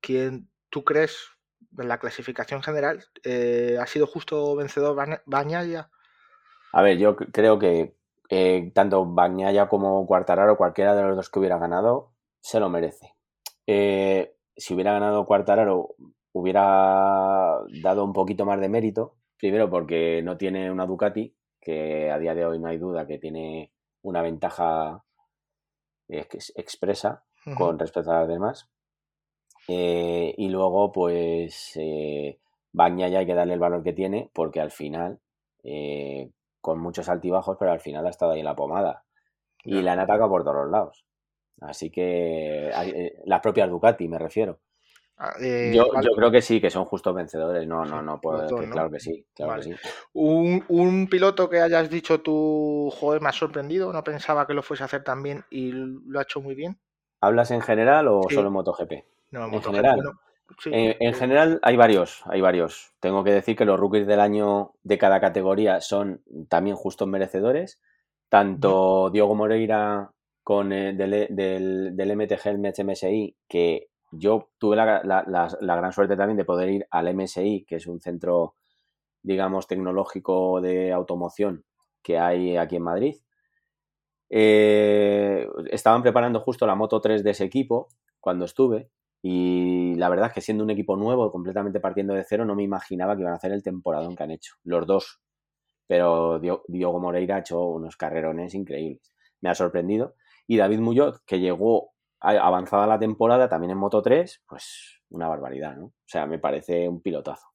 ¿quién 0.00 0.50
¿tú 0.70 0.84
crees 0.84 1.30
en 1.78 1.88
la 1.88 1.98
clasificación 1.98 2.62
general 2.62 3.04
eh, 3.24 3.76
ha 3.80 3.86
sido 3.86 4.06
justo 4.06 4.56
vencedor 4.56 4.96
Bañaya? 5.26 5.90
A 6.72 6.82
ver, 6.82 6.98
yo 6.98 7.16
creo 7.16 7.58
que 7.58 7.96
eh, 8.28 8.70
tanto 8.74 9.04
Bañaya 9.04 9.68
como 9.68 10.06
Cuartararo, 10.06 10.56
cualquiera 10.56 10.94
de 10.94 11.02
los 11.02 11.16
dos 11.16 11.28
que 11.28 11.38
hubiera 11.40 11.58
ganado, 11.58 12.12
se 12.40 12.60
lo 12.60 12.68
merece. 12.68 13.14
Eh, 13.66 14.34
si 14.56 14.74
hubiera 14.74 14.92
ganado 14.92 15.26
Cuartararo, 15.26 15.94
hubiera 16.32 17.58
dado 17.82 18.04
un 18.04 18.12
poquito 18.12 18.44
más 18.44 18.60
de 18.60 18.68
mérito. 18.68 19.16
Primero 19.38 19.70
porque 19.70 20.22
no 20.22 20.36
tiene 20.36 20.70
una 20.70 20.86
Ducati, 20.86 21.34
que 21.60 22.10
a 22.10 22.18
día 22.18 22.34
de 22.34 22.46
hoy 22.46 22.58
no 22.58 22.68
hay 22.68 22.78
duda 22.78 23.06
que 23.06 23.18
tiene 23.18 23.72
una 24.02 24.22
ventaja 24.22 25.04
expresa 26.08 27.24
con 27.56 27.78
respecto 27.78 28.10
a 28.10 28.20
las 28.20 28.28
demás. 28.28 28.68
Eh, 29.68 30.34
y 30.36 30.48
luego, 30.48 30.90
pues, 30.92 31.72
eh, 31.76 32.38
ya 32.72 33.06
hay 33.06 33.26
que 33.26 33.34
darle 33.34 33.54
el 33.54 33.60
valor 33.60 33.82
que 33.82 33.92
tiene, 33.92 34.30
porque 34.32 34.60
al 34.60 34.70
final, 34.70 35.20
eh, 35.62 36.30
con 36.60 36.80
muchos 36.80 37.08
altibajos, 37.08 37.56
pero 37.58 37.72
al 37.72 37.80
final 37.80 38.06
ha 38.06 38.10
estado 38.10 38.32
ahí 38.32 38.40
en 38.40 38.46
la 38.46 38.56
pomada. 38.56 39.04
Y 39.62 39.82
la 39.82 39.92
han 39.92 40.00
atacado 40.00 40.30
por 40.30 40.42
todos 40.42 40.56
los 40.56 40.70
lados. 40.70 41.04
Así 41.60 41.90
que 41.90 42.70
eh, 42.70 43.20
las 43.26 43.40
propias 43.40 43.68
Ducati, 43.68 44.08
me 44.08 44.18
refiero. 44.18 44.60
Ah, 45.22 45.34
yo, 45.38 45.84
yo, 46.00 46.12
creo 46.16 46.30
que 46.30 46.40
sí, 46.40 46.62
que 46.62 46.70
son 46.70 46.86
justos 46.86 47.14
vencedores. 47.14 47.68
No, 47.68 47.84
no, 47.84 48.00
no 48.00 48.18
puedo 48.18 48.56
claro 48.70 48.90
que 48.90 49.00
sí. 49.00 49.26
Claro 49.34 49.56
que 49.56 49.64
sí. 49.64 49.74
Un, 50.14 50.64
un, 50.68 51.08
piloto 51.08 51.50
que 51.50 51.60
hayas 51.60 51.90
dicho 51.90 52.22
tú, 52.22 52.90
joder, 52.98 53.20
me 53.20 53.28
ha 53.28 53.32
sorprendido, 53.32 53.92
no 53.92 54.02
pensaba 54.02 54.46
que 54.46 54.54
lo 54.54 54.62
fuese 54.62 54.82
a 54.82 54.86
hacer 54.86 55.04
tan 55.04 55.22
bien 55.22 55.44
y 55.50 55.72
lo 55.72 56.18
ha 56.18 56.22
hecho 56.22 56.40
muy 56.40 56.54
bien. 56.54 56.80
¿Hablas 57.20 57.50
en 57.50 57.60
general 57.60 58.08
o 58.08 58.22
solo 58.30 58.46
en 58.48 58.54
MotoGP? 58.54 58.92
en 59.32 59.62
general. 59.62 60.00
en, 60.64 61.14
general 61.14 61.60
hay 61.62 61.76
varios, 61.76 62.22
hay 62.24 62.40
varios. 62.40 62.94
Tengo 62.98 63.22
que 63.22 63.32
decir 63.32 63.56
que 63.56 63.66
los 63.66 63.78
rookies 63.78 64.06
del 64.06 64.20
año 64.20 64.72
de 64.84 64.96
cada 64.96 65.20
categoría 65.20 65.82
son 65.82 66.22
también 66.48 66.76
justos 66.76 67.08
merecedores. 67.08 67.78
Tanto 68.30 69.10
Diogo 69.10 69.34
Moreira 69.34 70.12
con 70.42 70.72
eh, 70.72 70.92
del, 70.94 71.28
del, 71.96 72.16
MTG, 72.16 72.46
el 72.46 72.84
MSI, 72.84 73.36
que 73.48 73.88
yo 74.12 74.50
tuve 74.58 74.76
la, 74.76 75.02
la, 75.04 75.76
gran 75.76 75.92
suerte 75.92 76.16
también 76.16 76.36
de 76.36 76.44
poder 76.44 76.68
ir 76.70 76.86
al 76.90 77.14
MSI, 77.14 77.64
que 77.66 77.76
es 77.76 77.86
un 77.86 78.00
centro, 78.00 78.56
digamos, 79.22 79.66
tecnológico 79.66 80.60
de 80.60 80.92
automoción 80.92 81.64
que 82.02 82.18
hay 82.18 82.56
aquí 82.56 82.76
en 82.76 82.82
Madrid. 82.82 83.16
Eh, 84.28 85.48
estaban 85.70 86.02
preparando 86.02 86.40
justo 86.40 86.66
la 86.66 86.74
Moto 86.74 87.00
3 87.00 87.24
de 87.24 87.30
ese 87.30 87.44
equipo 87.44 87.88
cuando 88.20 88.44
estuve 88.44 88.90
y 89.22 89.94
la 89.96 90.08
verdad 90.08 90.28
es 90.28 90.32
que 90.32 90.40
siendo 90.40 90.64
un 90.64 90.70
equipo 90.70 90.96
nuevo, 90.96 91.30
completamente 91.30 91.80
partiendo 91.80 92.14
de 92.14 92.24
cero, 92.24 92.44
no 92.44 92.54
me 92.54 92.62
imaginaba 92.62 93.14
que 93.14 93.22
iban 93.22 93.34
a 93.34 93.36
hacer 93.36 93.52
el 93.52 93.62
temporadón 93.62 94.16
que 94.16 94.22
han 94.22 94.30
hecho, 94.30 94.54
los 94.64 94.86
dos. 94.86 95.20
Pero 95.86 96.40
Diogo 96.40 97.00
Moreira 97.00 97.36
ha 97.36 97.40
hecho 97.40 97.60
unos 97.64 97.96
carrerones 97.96 98.54
increíbles. 98.54 99.12
Me 99.40 99.50
ha 99.50 99.54
sorprendido. 99.54 100.14
Y 100.50 100.56
David 100.56 100.80
Muñoz, 100.80 101.22
que 101.26 101.38
llegó 101.38 101.92
avanzada 102.18 102.84
la 102.84 102.98
temporada 102.98 103.48
también 103.48 103.70
en 103.70 103.78
Moto 103.78 104.02
3, 104.02 104.42
pues 104.48 105.00
una 105.10 105.28
barbaridad, 105.28 105.76
¿no? 105.76 105.84
O 105.84 105.92
sea, 106.06 106.26
me 106.26 106.40
parece 106.40 106.88
un 106.88 107.00
pilotazo. 107.00 107.46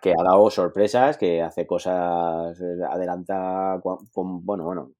Que 0.00 0.10
ha 0.12 0.22
dado 0.22 0.48
sorpresas, 0.48 1.18
que 1.18 1.42
hace 1.42 1.66
cosas, 1.66 2.56
adelanta 2.88 3.80
con, 3.82 4.46
bueno, 4.46 4.62
bueno, 4.62 4.92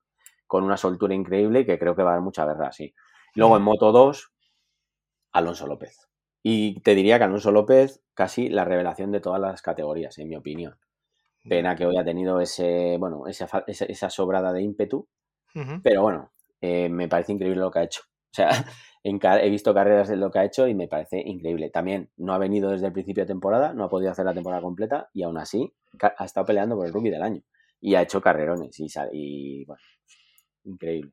con 0.48 0.64
una 0.64 0.76
soltura 0.76 1.14
increíble 1.14 1.60
y 1.60 1.64
que 1.64 1.78
creo 1.78 1.94
que 1.94 2.02
va 2.02 2.10
a 2.10 2.12
dar 2.14 2.22
mucha 2.22 2.44
verdad, 2.44 2.72
sí. 2.72 2.92
Luego 3.36 3.56
en 3.56 3.62
Moto 3.62 3.92
2, 3.92 4.32
Alonso 5.30 5.68
López. 5.68 6.08
Y 6.42 6.80
te 6.80 6.96
diría 6.96 7.18
que 7.18 7.24
Alonso 7.24 7.52
López, 7.52 8.02
casi 8.14 8.48
la 8.48 8.64
revelación 8.64 9.12
de 9.12 9.20
todas 9.20 9.40
las 9.40 9.62
categorías, 9.62 10.18
en 10.18 10.28
mi 10.28 10.34
opinión. 10.34 10.76
Pena 11.48 11.76
que 11.76 11.86
hoy 11.86 11.98
ha 11.98 12.04
tenido 12.04 12.40
ese, 12.40 12.96
bueno, 12.98 13.28
esa, 13.28 13.62
esa 13.68 14.10
sobrada 14.10 14.52
de 14.52 14.62
ímpetu, 14.62 15.06
pero 15.84 16.02
bueno, 16.02 16.32
eh, 16.60 16.88
me 16.88 17.08
parece 17.08 17.32
increíble 17.32 17.60
lo 17.60 17.70
que 17.70 17.78
ha 17.80 17.84
hecho. 17.84 18.02
O 18.02 18.34
sea, 18.34 18.50
he 19.04 19.50
visto 19.50 19.74
carreras 19.74 20.08
de 20.08 20.16
lo 20.16 20.30
que 20.30 20.38
ha 20.38 20.44
hecho 20.44 20.66
y 20.68 20.74
me 20.74 20.88
parece 20.88 21.20
increíble. 21.24 21.70
También 21.70 22.10
no 22.16 22.32
ha 22.34 22.38
venido 22.38 22.70
desde 22.70 22.86
el 22.86 22.92
principio 22.92 23.24
de 23.24 23.28
temporada, 23.28 23.72
no 23.72 23.84
ha 23.84 23.88
podido 23.88 24.10
hacer 24.10 24.24
la 24.24 24.34
temporada 24.34 24.62
completa 24.62 25.08
y 25.12 25.22
aún 25.22 25.38
así 25.38 25.72
ha 26.00 26.24
estado 26.24 26.46
peleando 26.46 26.76
por 26.76 26.86
el 26.86 26.92
rookie 26.92 27.10
del 27.10 27.22
año 27.22 27.42
y 27.80 27.94
ha 27.94 28.02
hecho 28.02 28.20
carrerones 28.20 28.78
y, 28.78 28.86
y 29.12 29.64
bueno, 29.64 29.82
increíble. 30.64 31.12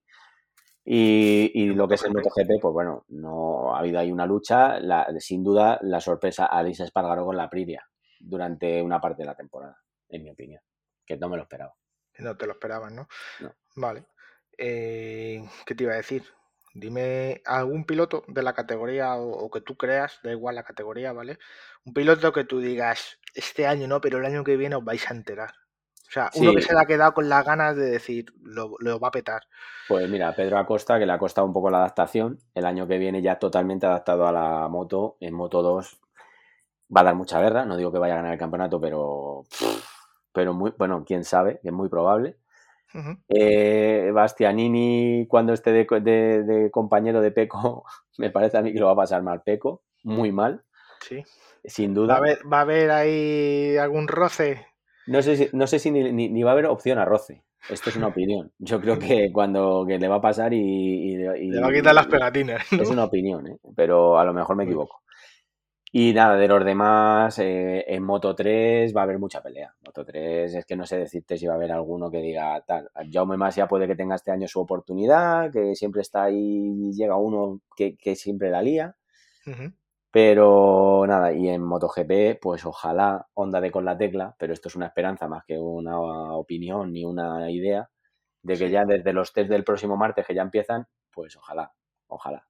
Y, 0.88 1.66
lo 1.74 1.88
que 1.88 1.96
es 1.96 2.04
el 2.04 2.14
MotoGP, 2.14 2.62
pues 2.62 2.74
bueno, 2.74 3.06
no 3.08 3.76
ha 3.76 3.80
habido 3.80 4.00
ahí 4.00 4.12
una 4.12 4.28
lucha. 4.28 4.78
sin 5.20 5.44
duda, 5.44 5.80
la 5.82 6.00
sorpresa 6.00 6.46
a 6.46 6.60
Alice 6.60 6.84
Espargaro 6.84 7.26
con 7.26 7.36
la 7.36 7.50
Priria 7.50 7.84
durante 8.20 8.82
una 8.84 9.02
parte 9.02 9.24
de 9.24 9.28
la 9.28 9.36
temporada, 9.36 9.78
en 10.10 10.24
mi 10.24 10.30
opinión, 10.30 10.62
que 11.04 11.18
no 11.18 11.28
me 11.28 11.38
lo 11.38 11.44
esperaba. 11.44 11.74
No 12.20 12.38
te 12.38 12.46
lo 12.46 12.54
esperabas, 12.54 12.94
¿no? 12.94 13.08
Vale. 13.76 14.06
Eh, 14.58 15.44
¿Qué 15.66 15.76
te 15.76 15.84
iba 15.84 15.94
a 15.94 15.98
decir? 15.98 16.24
Dime 16.74 17.42
algún 17.46 17.86
piloto 17.86 18.24
de 18.28 18.44
la 18.44 18.54
categoría 18.54 19.16
o, 19.16 19.50
que 19.50 19.62
tú 19.62 19.78
creas, 19.78 20.20
da 20.24 20.32
igual 20.32 20.56
la 20.56 20.64
categoría, 20.64 21.14
¿vale? 21.14 21.40
Un 21.86 21.94
piloto 21.94 22.34
que 22.34 22.44
tú 22.44 22.60
digas, 22.60 23.18
este 23.34 23.66
año 23.66 23.88
no, 23.88 24.02
pero 24.02 24.18
el 24.18 24.26
año 24.26 24.44
que 24.44 24.58
viene 24.58 24.76
os 24.76 24.84
vais 24.84 25.10
a 25.10 25.14
enterar. 25.14 25.54
O 26.08 26.12
sea, 26.12 26.30
uno 26.36 26.54
que 26.54 26.62
se 26.62 26.74
le 26.74 26.80
ha 26.80 26.86
quedado 26.86 27.14
con 27.14 27.28
las 27.28 27.46
ganas 27.46 27.76
de 27.76 27.90
decir, 27.90 28.26
lo, 28.44 29.00
va 29.00 29.08
a 29.08 29.12
petar. 29.12 29.44
Pues 29.88 30.10
mira, 30.10 30.34
Pedro 30.36 30.58
Acosta, 30.58 31.00
que 31.00 31.06
le 31.06 31.14
ha 31.14 31.18
costado 31.18 31.48
un 31.48 31.54
poco 31.54 31.70
la 31.70 31.78
adaptación, 31.78 32.40
el 32.54 32.66
año 32.66 32.88
que 32.88 32.98
viene 32.98 33.22
ya 33.22 33.40
totalmente 33.40 33.86
adaptado 33.86 34.28
a 34.28 34.32
la 34.32 34.68
moto, 34.68 35.18
en 35.20 35.34
Moto 35.34 35.62
2 35.62 36.00
va 36.96 37.02
a 37.02 37.04
dar 37.06 37.16
mucha 37.16 37.42
guerra, 37.42 37.66
no 37.66 37.78
digo 37.78 37.92
que 37.92 38.00
vaya 38.00 38.14
a 38.14 38.18
ganar 38.18 38.34
el 38.34 38.40
campeonato, 38.40 38.80
pero, 38.80 39.44
pero 40.32 40.54
muy, 40.54 40.74
bueno, 40.78 41.04
quién 41.06 41.24
sabe, 41.24 41.60
es 41.64 41.72
muy 41.72 41.90
probable. 41.90 42.38
Eh, 43.30 44.12
Bastianini, 44.14 45.26
cuando 45.28 45.54
esté 45.54 45.72
de, 45.72 46.70
compañero 46.72 47.22
de 47.22 47.32
Peco, 47.32 47.84
me 48.18 48.30
parece 48.30 48.58
a 48.58 48.62
mí 48.62 48.74
que 48.74 48.80
lo 48.80 48.88
va 48.88 48.94
a 48.94 48.98
pasar 48.98 49.22
mal 49.24 49.42
Peco, 49.44 49.84
muy 50.04 50.32
mal. 50.32 50.64
Sí. 51.02 51.24
Sin 51.64 51.94
duda. 51.94 52.14
¿Va 52.14 52.16
a 52.16 52.18
haber, 52.20 52.40
va 52.52 52.58
a 52.60 52.62
haber 52.62 52.92
ahí 52.92 53.78
algún 53.78 54.08
roce? 54.08 54.66
No 55.08 55.22
sé 55.22 55.36
si, 55.36 55.50
no 55.54 55.68
sé 55.68 55.80
si 55.80 55.92
ni, 55.92 56.44
va 56.44 56.52
a 56.52 56.54
haber 56.54 56.66
opción 56.66 56.98
a 56.98 57.06
roce. 57.06 57.44
Esto 57.70 57.90
es 57.90 57.96
una 57.96 58.08
opinión. 58.08 58.52
Yo 58.60 58.80
creo 58.80 59.00
que 59.00 59.32
cuando 59.32 59.86
le 59.88 60.08
va 60.08 60.16
a 60.16 60.22
pasar 60.22 60.54
y, 60.54 61.16
Le 61.16 61.62
va 61.62 61.68
a 61.68 61.74
quitar 61.74 61.96
las 61.96 62.08
pegatinas. 62.08 62.72
Es 62.72 62.90
una 62.90 63.06
opinión, 63.06 63.48
¿eh? 63.48 63.58
pero 63.76 64.20
a 64.20 64.26
lo 64.26 64.34
mejor 64.34 64.56
me 64.56 64.66
equivoco. 64.66 65.02
Y 65.98 66.12
nada, 66.12 66.36
de 66.36 66.50
los 66.50 66.66
demás, 66.66 67.40
eh, 67.40 67.86
en 67.88 68.04
Moto 68.04 68.36
3 68.36 68.94
va 68.94 69.00
a 69.00 69.04
haber 69.06 69.18
mucha 69.18 69.42
pelea. 69.42 69.74
Moto 69.86 70.04
3 70.04 70.54
es 70.54 70.66
que 70.66 70.76
no 70.76 70.86
sé 70.86 70.98
decirte 70.98 71.38
si 71.38 71.48
va 71.48 71.54
a 71.54 71.56
haber 71.56 71.72
alguno 71.72 72.12
que 72.12 72.18
diga 72.18 72.62
tal. 72.68 72.92
Jaume 73.10 73.38
ya 73.52 73.66
puede 73.66 73.88
que 73.88 73.96
tenga 73.96 74.16
este 74.16 74.30
año 74.30 74.46
su 74.46 74.60
oportunidad, 74.60 75.54
que 75.54 75.74
siempre 75.74 76.02
está 76.02 76.24
ahí, 76.24 76.92
llega 76.92 77.16
uno 77.16 77.62
que, 77.78 77.96
siempre 78.18 78.50
la 78.50 78.62
lía. 78.62 78.98
Pero 80.12 81.06
nada, 81.08 81.32
y 81.32 81.48
en 81.48 81.62
MotoGP, 81.64 82.42
pues 82.42 82.66
ojalá 82.66 83.30
Honda 83.34 83.62
de 83.62 83.72
con 83.72 83.86
la 83.86 83.98
tecla, 83.98 84.36
pero 84.38 84.52
esto 84.52 84.68
es 84.68 84.76
una 84.76 84.88
esperanza 84.88 85.30
más 85.30 85.46
que 85.46 85.58
una 85.58 85.98
opinión 86.36 86.92
ni 86.92 87.06
una 87.06 87.50
idea, 87.50 87.90
de 88.42 88.58
que 88.58 88.70
ya 88.70 88.84
desde 88.84 89.14
los 89.14 89.32
test 89.32 89.50
del 89.50 89.64
próximo 89.64 89.96
martes 89.96 90.28
que 90.28 90.36
ya 90.36 90.42
empiezan, 90.42 90.88
pues 91.10 91.38
ojalá, 91.38 91.72
ojalá. 92.08 92.46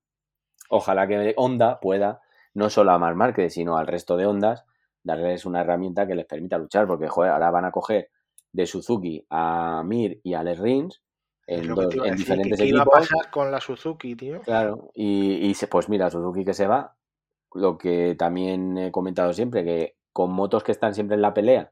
Ojalá 0.70 1.08
que 1.08 1.36
Honda 1.38 1.80
pueda, 1.80 2.22
no 2.56 2.70
solo 2.72 2.91
a 2.91 2.98
Mar 2.98 3.13
Márquez, 3.15 3.54
sino 3.54 3.78
al 3.78 3.86
resto 3.86 4.18
de 4.18 4.26
Hondas, 4.26 4.65
darles 5.04 5.46
una 5.46 5.62
herramienta 5.62 6.08
que 6.08 6.15
les 6.15 6.26
permita 6.26 6.58
luchar, 6.58 6.88
porque 6.88 7.08
joder, 7.08 7.32
ahora 7.32 7.52
van 7.52 7.65
a 7.65 7.72
coger 7.72 8.10
de 8.52 8.65
Suzuki 8.65 9.24
a 9.30 9.84
Mir 9.86 10.20
y 10.24 10.34
a 10.34 10.41
Les 10.44 10.58
Rins 10.58 11.02
en, 11.46 11.68
lo 11.68 11.76
que 11.76 11.82
dos- 11.84 11.89
te 11.91 11.98
iba 11.98 12.06
a 12.06 12.08
en 12.10 12.13
decir, 12.15 12.26
diferentes 12.26 12.60
¿qué 12.60 12.65
iba 12.65 12.80
a 12.80 12.84
equipos. 12.84 13.00
pasar 13.10 13.30
con 13.32 13.52
la 13.52 13.62
Suzuki, 13.62 14.15
tío? 14.15 14.41
Claro, 14.41 14.89
y, 14.96 15.34
y 15.48 15.54
se- 15.54 15.68
pues 15.68 15.89
mira, 15.89 16.10
Suzuki 16.10 16.44
que 16.44 16.54
se 16.54 16.65
va, 16.65 16.96
lo 17.54 17.78
que 17.78 18.15
también 18.18 18.78
he 18.78 18.91
comentado 18.91 19.32
siempre, 19.34 19.63
que 19.63 19.96
con 20.12 20.32
motos 20.32 20.63
que 20.63 20.72
están 20.72 20.96
siempre 20.96 21.15
en 21.15 21.22
la 21.22 21.34
pelea, 21.34 21.72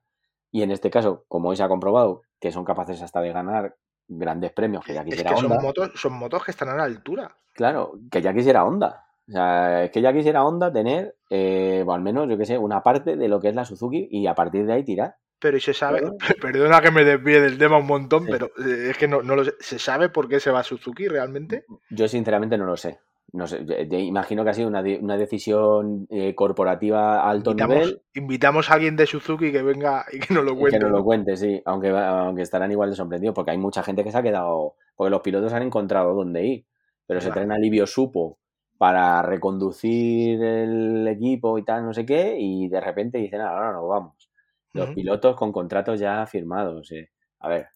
y 0.51 0.61
en 0.61 0.71
este 0.71 0.91
caso, 0.91 1.25
como 1.27 1.49
hoy 1.49 1.55
se 1.55 1.63
ha 1.63 1.67
comprobado, 1.69 2.21
que 2.39 2.51
son 2.51 2.65
capaces 2.65 3.01
hasta 3.01 3.21
de 3.21 3.31
ganar 3.31 3.77
grandes 4.07 4.51
premios, 4.51 4.85
que 4.85 4.93
ya 4.93 4.99
Es 5.01 5.05
quisiera 5.05 5.29
que 5.31 5.37
son 5.37 5.51
Honda, 5.53 5.61
motos, 5.63 5.91
son 5.95 6.13
motos 6.13 6.43
que 6.43 6.51
están 6.51 6.69
a 6.69 6.75
la 6.75 6.83
altura. 6.83 7.35
claro, 7.53 7.93
que 8.11 8.21
ya 8.21 8.33
quisiera 8.33 8.65
Honda. 8.65 9.05
O 9.29 9.31
sea, 9.31 9.85
es 9.85 9.91
que 9.91 10.01
ya 10.01 10.11
quisiera 10.13 10.43
Honda 10.43 10.71
tener, 10.71 11.15
eh, 11.29 11.83
o 11.85 11.93
al 11.93 12.01
menos, 12.01 12.27
yo 12.29 12.37
que 12.37 12.45
sé, 12.45 12.57
una 12.57 12.83
parte 12.83 13.15
de 13.15 13.27
lo 13.27 13.39
que 13.39 13.49
es 13.49 13.55
la 13.55 13.63
Suzuki 13.65 14.07
y 14.11 14.27
a 14.27 14.35
partir 14.35 14.65
de 14.65 14.73
ahí 14.73 14.83
tirar. 14.83 15.15
Pero 15.39 15.57
y 15.57 15.61
se 15.61 15.73
sabe, 15.73 16.01
perdona 16.41 16.81
que 16.81 16.91
me 16.91 17.03
desvíe 17.05 17.39
del 17.41 17.57
tema 17.57 17.77
un 17.77 17.87
montón, 17.87 18.25
Sí. 18.25 18.31
pero 18.31 18.47
eh, 18.65 18.89
es 18.91 18.97
que 18.97 19.07
no, 19.07 19.21
no 19.23 19.35
lo 19.35 19.45
sé. 19.45 19.53
¿Se 19.59 19.79
sabe 19.79 20.09
por 20.09 20.27
qué 20.27 20.39
se 20.39 20.51
va 20.51 20.63
Suzuki 20.63 21.07
realmente? 21.07 21.65
Yo 21.89 22.07
sinceramente 22.07 22.57
no 22.57 22.65
lo 22.65 22.75
sé. 22.77 22.99
No 23.31 23.47
sé, 23.47 23.65
yo- 23.65 23.81
yo 23.81 23.97
imagino 23.97 24.43
que 24.43 24.51
ha 24.51 24.53
sido 24.53 24.67
una, 24.67 24.83
una 25.01 25.17
decisión 25.17 26.05
eh, 26.11 26.35
corporativa 26.35 27.21
a 27.21 27.29
alto 27.29 27.51
Invitamos, 27.51 27.75
nivel. 27.77 28.01
invitamos 28.13 28.69
a 28.69 28.73
alguien 28.75 28.95
de 28.95 29.07
Suzuki 29.07 29.51
que 29.51 29.63
venga 29.63 30.05
y 30.11 30.19
que 30.19 30.33
nos 30.33 30.43
lo 30.43 30.55
cuente. 30.55 30.77
Que 30.77 30.83
nos 30.83 30.91
lo 30.91 31.03
cuente, 31.03 31.35
sí, 31.37 31.61
aunque, 31.65 31.89
aunque 31.89 32.41
estarán 32.43 32.71
igual 32.71 32.89
de 32.91 32.95
sorprendidos, 32.95 33.33
porque 33.33 33.51
hay 33.51 33.57
mucha 33.57 33.81
gente 33.83 34.03
que 34.03 34.11
se 34.11 34.17
ha 34.17 34.21
quedado, 34.23 34.75
porque 34.95 35.09
los 35.09 35.21
pilotos 35.21 35.51
han 35.53 35.63
encontrado 35.63 36.13
dónde 36.13 36.45
ir, 36.45 36.65
pero 37.07 37.19
se 37.21 37.27
Claro. 37.27 37.33
traen 37.41 37.51
alivio 37.53 37.87
supo 37.87 38.37
para 38.83 39.21
reconducir 39.21 40.43
el 40.43 41.07
equipo 41.07 41.57
y 41.57 41.63
tal, 41.63 41.85
no 41.85 41.93
sé 41.93 42.05
qué, 42.05 42.35
y 42.37 42.67
de 42.67 42.81
repente 42.81 43.17
dicen, 43.17 43.39
"Ah, 43.39 43.47
ahora 43.51 43.71
nos 43.71 43.87
vamos. 43.87 44.29
Los 44.73 44.89
pilotos 44.89 45.37
con 45.37 45.53
contratos 45.53 46.01
ya 46.01 46.25
firmados. 46.25 46.91
eh. 46.91 47.09
A 47.39 47.47
ver, 47.47 47.69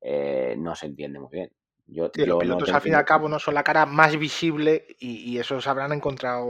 eh, 0.00 0.54
no 0.56 0.76
se 0.76 0.86
entiende 0.86 1.18
muy 1.18 1.30
bien. 1.32 1.50
Yo, 1.88 2.08
Sí, 2.14 2.20
los 2.20 2.28
yo 2.28 2.34
no 2.34 2.40
pilotos 2.40 2.72
al 2.72 2.80
fin 2.82 2.92
y 2.92 2.94
al 2.94 3.04
cabo 3.04 3.28
no 3.28 3.40
son 3.40 3.54
la 3.54 3.64
cara 3.64 3.84
más 3.84 4.16
visible 4.16 4.86
y, 5.00 5.32
y 5.32 5.38
esos 5.40 5.66
habrán 5.66 5.92
encontrado. 5.92 6.46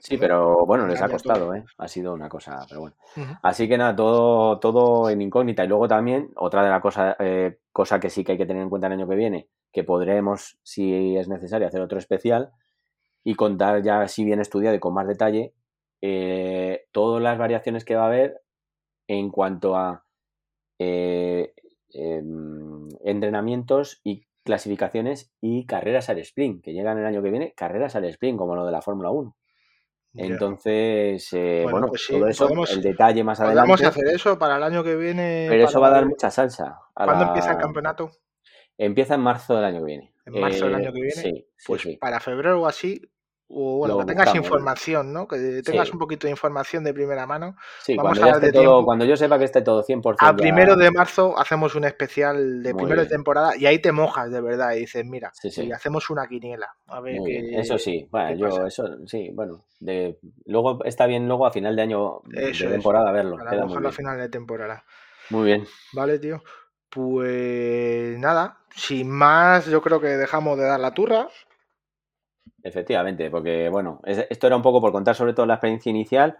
Sí, 0.00 0.14
¿no? 0.16 0.20
pero 0.20 0.66
bueno, 0.66 0.88
les 0.88 1.00
ha 1.00 1.08
costado, 1.08 1.54
¿eh? 1.54 1.64
Ha 1.78 1.86
sido 1.86 2.12
una 2.12 2.28
cosa, 2.28 2.66
pero 2.68 2.80
bueno. 2.80 2.96
Así 3.42 3.68
que 3.68 3.78
nada, 3.78 3.94
todo, 3.94 4.58
todo 4.58 5.10
en 5.10 5.22
incógnita. 5.22 5.64
Y 5.64 5.68
luego 5.68 5.86
también, 5.86 6.32
otra 6.34 6.64
de 6.64 6.70
las 6.70 6.82
cosas 6.82 7.14
eh, 7.20 7.58
cosa 7.72 8.00
que 8.00 8.10
sí 8.10 8.24
que 8.24 8.32
hay 8.32 8.38
que 8.38 8.46
tener 8.46 8.64
en 8.64 8.68
cuenta 8.68 8.88
el 8.88 8.94
año 8.94 9.08
que 9.08 9.14
viene, 9.14 9.48
que 9.72 9.84
podremos, 9.84 10.58
si 10.64 11.16
es 11.16 11.28
necesario, 11.28 11.68
hacer 11.68 11.82
otro 11.82 11.98
especial 11.98 12.50
y 13.24 13.34
contar 13.34 13.82
ya 13.82 14.00
así 14.02 14.24
bien 14.24 14.40
estudiado 14.40 14.76
y 14.76 14.80
con 14.80 14.94
más 14.94 15.08
detalle 15.08 15.54
eh, 16.02 16.84
todas 16.92 17.22
las 17.22 17.38
variaciones 17.38 17.84
que 17.84 17.96
va 17.96 18.02
a 18.04 18.08
haber 18.08 18.42
en 19.08 19.30
cuanto 19.30 19.76
a 19.76 20.04
eh, 20.78 21.54
em, 21.92 22.88
entrenamientos 23.04 24.00
y 24.04 24.26
clasificaciones 24.44 25.32
y 25.40 25.64
carreras 25.66 26.10
al 26.10 26.18
sprint, 26.18 26.62
que 26.62 26.72
llegan 26.74 26.98
el 26.98 27.06
año 27.06 27.22
que 27.22 27.30
viene, 27.30 27.54
carreras 27.56 27.96
al 27.96 28.04
sprint, 28.06 28.38
como 28.38 28.54
lo 28.54 28.66
de 28.66 28.72
la 28.72 28.82
Fórmula 28.82 29.10
1. 29.10 29.34
Ya. 30.12 30.26
Entonces, 30.26 31.32
eh, 31.32 31.60
Bueno, 31.62 31.70
bueno, 31.72 31.86
pues 31.88 32.04
sí, 32.06 32.12
todo 32.12 32.28
eso, 32.28 32.44
podemos- 32.44 32.70
el 32.70 32.82
detalle 32.82 33.24
más 33.24 33.40
adelante. 33.40 33.86
hacer 33.86 34.06
eso 34.08 34.38
para 34.38 34.56
el 34.58 34.62
año 34.62 34.84
que 34.84 34.96
viene. 34.96 35.46
Pero 35.48 35.64
eso 35.64 35.80
va 35.80 35.88
a 35.88 35.92
dar 35.92 36.06
mucha 36.06 36.30
salsa. 36.30 36.78
a 36.94 37.04
¿Cuándo 37.04 37.24
la- 37.24 37.28
empieza 37.30 37.52
el 37.52 37.58
campeonato? 37.58 38.10
Empieza 38.78 39.14
en 39.14 39.20
marzo 39.22 39.56
del 39.56 39.64
año 39.64 39.78
que 39.80 39.86
viene. 39.86 40.14
¿En 40.26 40.40
marzo 40.40 40.66
del 40.66 40.74
Eh, 40.74 40.76
año 40.76 40.92
que 40.92 41.00
viene? 41.00 41.10
Sí, 41.22 41.46
sí, 41.56 41.64
Pues 41.66 41.82
sí. 41.82 41.96
para 41.96 42.20
febrero 42.20 42.60
o 42.62 42.66
así. 42.66 43.00
O 43.56 43.78
bueno, 43.78 43.98
que 43.98 44.06
tengas 44.06 44.24
buscamos. 44.26 44.46
información, 44.46 45.12
¿no? 45.12 45.28
Que 45.28 45.62
tengas 45.64 45.86
Sí. 45.86 45.92
un 45.92 46.00
poquito 46.00 46.26
de 46.26 46.32
información 46.32 46.82
de 46.82 46.92
primera 46.92 47.24
mano. 47.24 47.54
Sí, 47.82 47.94
vamos 47.96 48.18
cuando, 48.18 48.22
a 48.24 48.26
ya 48.26 48.32
dar 48.32 48.40
de 48.40 48.46
esté 48.48 48.58
todo, 48.64 48.84
cuando 48.84 49.04
yo 49.04 49.16
sepa 49.16 49.38
que 49.38 49.44
esté 49.44 49.62
todo 49.62 49.84
100% 49.84 50.16
A 50.26 50.32
ya- 50.32 50.36
primero 50.36 50.74
de 50.74 50.90
marzo 50.90 51.38
hacemos 51.38 51.74
un 51.76 51.84
especial 51.84 52.64
de 52.64 52.72
Muy 52.74 52.82
primero 52.82 53.02
de 53.02 53.08
temporada 53.08 53.56
y 53.56 53.66
ahí 53.66 53.78
te 53.78 53.92
mojas 53.92 54.32
de 54.32 54.40
verdad 54.40 54.72
y 54.74 54.80
dices, 54.80 55.04
mira, 55.06 55.30
Sí, 55.34 55.52
sí. 55.52 55.66
y 55.66 55.70
hacemos 55.72 56.10
una 56.10 56.26
quiniela. 56.26 56.74
A 56.88 57.00
ver 57.00 57.18
qué. 57.24 57.60
Eso 57.60 57.78
sí, 57.78 58.08
bueno, 58.10 58.34
yo, 58.36 58.48
pasa. 58.48 58.66
eso 58.66 58.88
sí, 59.06 59.30
bueno. 59.32 59.64
De, 59.78 60.18
luego 60.46 60.82
está 60.84 61.06
bien 61.06 61.28
luego 61.28 61.46
a 61.46 61.52
final 61.52 61.76
de 61.76 61.82
año 61.82 62.22
Eso 62.32 62.64
de 62.64 62.72
temporada 62.72 63.12
verlo. 63.12 63.36
Queda 63.36 63.50
muy 63.50 63.60
mojarlo 63.68 63.76
a 63.88 63.90
bien. 63.90 63.92
final 63.92 64.18
de 64.18 64.28
temporada. 64.30 64.84
Muy 65.30 65.44
bien. 65.46 65.64
Vale, 65.92 66.18
tío. 66.18 66.42
Pues 66.90 68.18
nada, 68.18 68.58
sin 68.74 69.10
más, 69.10 69.66
yo 69.66 69.82
creo 69.82 70.00
que 70.00 70.08
dejamos 70.08 70.56
de 70.58 70.64
dar 70.64 70.80
la 70.80 70.92
turra. 70.92 71.28
Efectivamente, 72.64 73.30
porque 73.30 73.68
bueno, 73.68 74.00
es- 74.04 74.26
esto 74.30 74.46
era 74.48 74.56
un 74.56 74.62
poco 74.62 74.80
por 74.80 74.90
contar 74.90 75.14
sobre 75.14 75.34
todo 75.34 75.46
la 75.46 75.54
experiencia 75.54 75.90
inicial. 75.90 76.38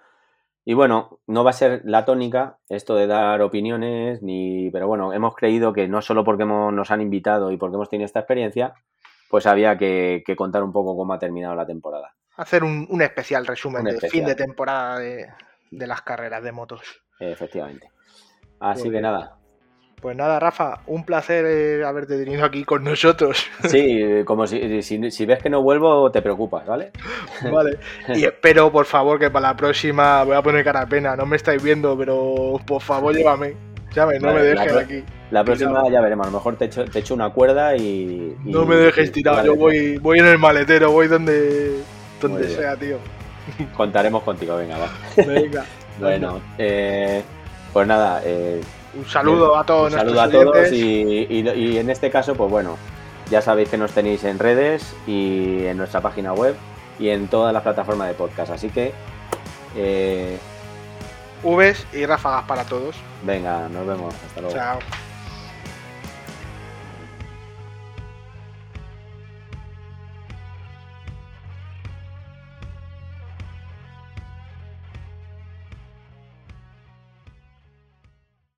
Y 0.64 0.72
bueno, 0.72 1.20
no 1.26 1.44
va 1.44 1.50
a 1.50 1.52
ser 1.52 1.82
la 1.84 2.06
tónica 2.06 2.56
esto 2.70 2.94
de 2.96 3.06
dar 3.06 3.42
opiniones, 3.42 4.22
ni. 4.22 4.70
Pero 4.70 4.88
bueno, 4.88 5.12
hemos 5.12 5.36
creído 5.36 5.74
que 5.74 5.86
no 5.86 6.00
solo 6.00 6.24
porque 6.24 6.44
hemos- 6.44 6.72
nos 6.72 6.90
han 6.90 7.02
invitado 7.02 7.52
y 7.52 7.58
porque 7.58 7.74
hemos 7.76 7.90
tenido 7.90 8.06
esta 8.06 8.20
experiencia, 8.20 8.72
pues 9.28 9.46
había 9.46 9.76
que, 9.76 10.22
que 10.26 10.34
contar 10.34 10.62
un 10.62 10.72
poco 10.72 10.96
cómo 10.96 11.12
ha 11.12 11.18
terminado 11.18 11.54
la 11.54 11.66
temporada. 11.66 12.14
Hacer 12.36 12.64
un, 12.64 12.86
un 12.90 13.02
especial 13.02 13.46
resumen 13.46 13.80
Un 13.80 13.84
de 13.84 13.90
especial. 13.90 14.10
fin 14.10 14.24
de 14.26 14.34
temporada 14.34 14.98
de, 14.98 15.26
de 15.70 15.86
las 15.86 16.00
carreras 16.02 16.42
de 16.42 16.52
motos. 16.52 16.80
Efectivamente. 17.20 17.90
Así 18.58 18.84
Muy 18.84 18.88
que 18.88 18.90
bien. 18.92 19.02
nada. 19.02 19.36
Pues 20.04 20.18
nada, 20.18 20.38
Rafa, 20.38 20.80
un 20.86 21.02
placer 21.06 21.46
eh, 21.48 21.82
haberte 21.82 22.18
tenido 22.22 22.44
aquí 22.44 22.62
con 22.62 22.84
nosotros. 22.84 23.42
Sí, 23.64 24.22
como 24.26 24.46
si, 24.46 24.82
si, 24.82 25.10
si 25.10 25.24
ves 25.24 25.38
que 25.42 25.48
no 25.48 25.62
vuelvo, 25.62 26.10
te 26.10 26.20
preocupas, 26.20 26.66
¿vale? 26.66 26.90
Vale. 27.50 27.78
Y 28.14 28.22
espero, 28.26 28.70
por 28.70 28.84
favor, 28.84 29.18
que 29.18 29.30
para 29.30 29.48
la 29.48 29.56
próxima 29.56 30.22
voy 30.24 30.36
a 30.36 30.42
poner 30.42 30.62
cara 30.62 30.84
pena. 30.84 31.16
No 31.16 31.24
me 31.24 31.36
estáis 31.36 31.62
viendo, 31.62 31.96
pero 31.96 32.60
por 32.66 32.82
favor, 32.82 33.14
llévame. 33.16 33.54
¿Sabes? 33.94 34.20
No 34.20 34.28
Vale, 34.28 34.40
me 34.40 34.44
dejes 34.46 34.76
aquí. 34.76 35.04
La 35.30 35.42
próxima 35.42 35.70
Tirado. 35.70 35.90
ya 35.90 36.00
veremos. 36.02 36.26
A 36.26 36.30
lo 36.30 36.36
mejor 36.36 36.56
te 36.56 36.66
echo, 36.66 36.84
te 36.84 36.98
echo 36.98 37.14
una 37.14 37.30
cuerda 37.30 37.74
y. 37.74 38.36
y- 38.44 38.50
No 38.52 38.66
me 38.66 38.76
dejes 38.76 39.10
tirado. 39.10 39.38
vale, 39.38 39.48
Yo 39.48 39.56
voy, 39.56 39.96
voy 39.96 40.18
en 40.18 40.26
el 40.26 40.36
maletero, 40.36 40.90
voy 40.92 41.08
donde, 41.08 41.78
donde 42.20 42.46
sea, 42.50 42.76
tío. 42.76 42.98
Contaremos 43.74 44.22
contigo, 44.22 44.54
venga, 44.58 44.76
va. 44.76 44.88
Venga. 45.26 45.64
Bueno, 45.98 46.42
eh, 46.58 47.22
pues 47.72 47.86
nada. 47.86 48.20
eh, 48.22 48.60
Un 48.96 49.06
saludo 49.06 49.56
a 49.56 49.64
todos 49.64 49.92
un 49.92 49.98
saludo 49.98 50.20
a 50.20 50.28
todos 50.30 50.56
oyentes. 50.56 50.72
y, 50.72 51.26
y- 51.28 51.48
y 51.50 51.78
en 51.78 51.90
este 51.90 52.10
caso, 52.10 52.34
pues 52.34 52.50
bueno, 52.50 52.76
ya 53.30 53.40
sabéis 53.42 53.68
que 53.68 53.76
nos 53.78 53.92
tenéis 53.92 54.22
en 54.24 54.38
redes 54.38 54.94
y 55.06 55.64
en 55.66 55.76
nuestra 55.76 56.00
página 56.00 56.32
web 56.32 56.54
y 56.98 57.08
en 57.08 57.26
todas 57.28 57.52
las 57.52 57.62
plataformas 57.62 58.08
de 58.08 58.14
podcast. 58.14 58.52
Así 58.52 58.68
que, 58.70 58.92
eh, 59.76 60.38
Vs 61.42 61.86
y 61.92 62.06
ráfagas 62.06 62.44
para 62.44 62.64
todos. 62.64 62.96
venga, 63.22 63.68
nos 63.68 63.86
vemos. 63.86 64.14
Hasta 64.28 64.40
luego. 64.40 64.54
Chao. 64.56 64.78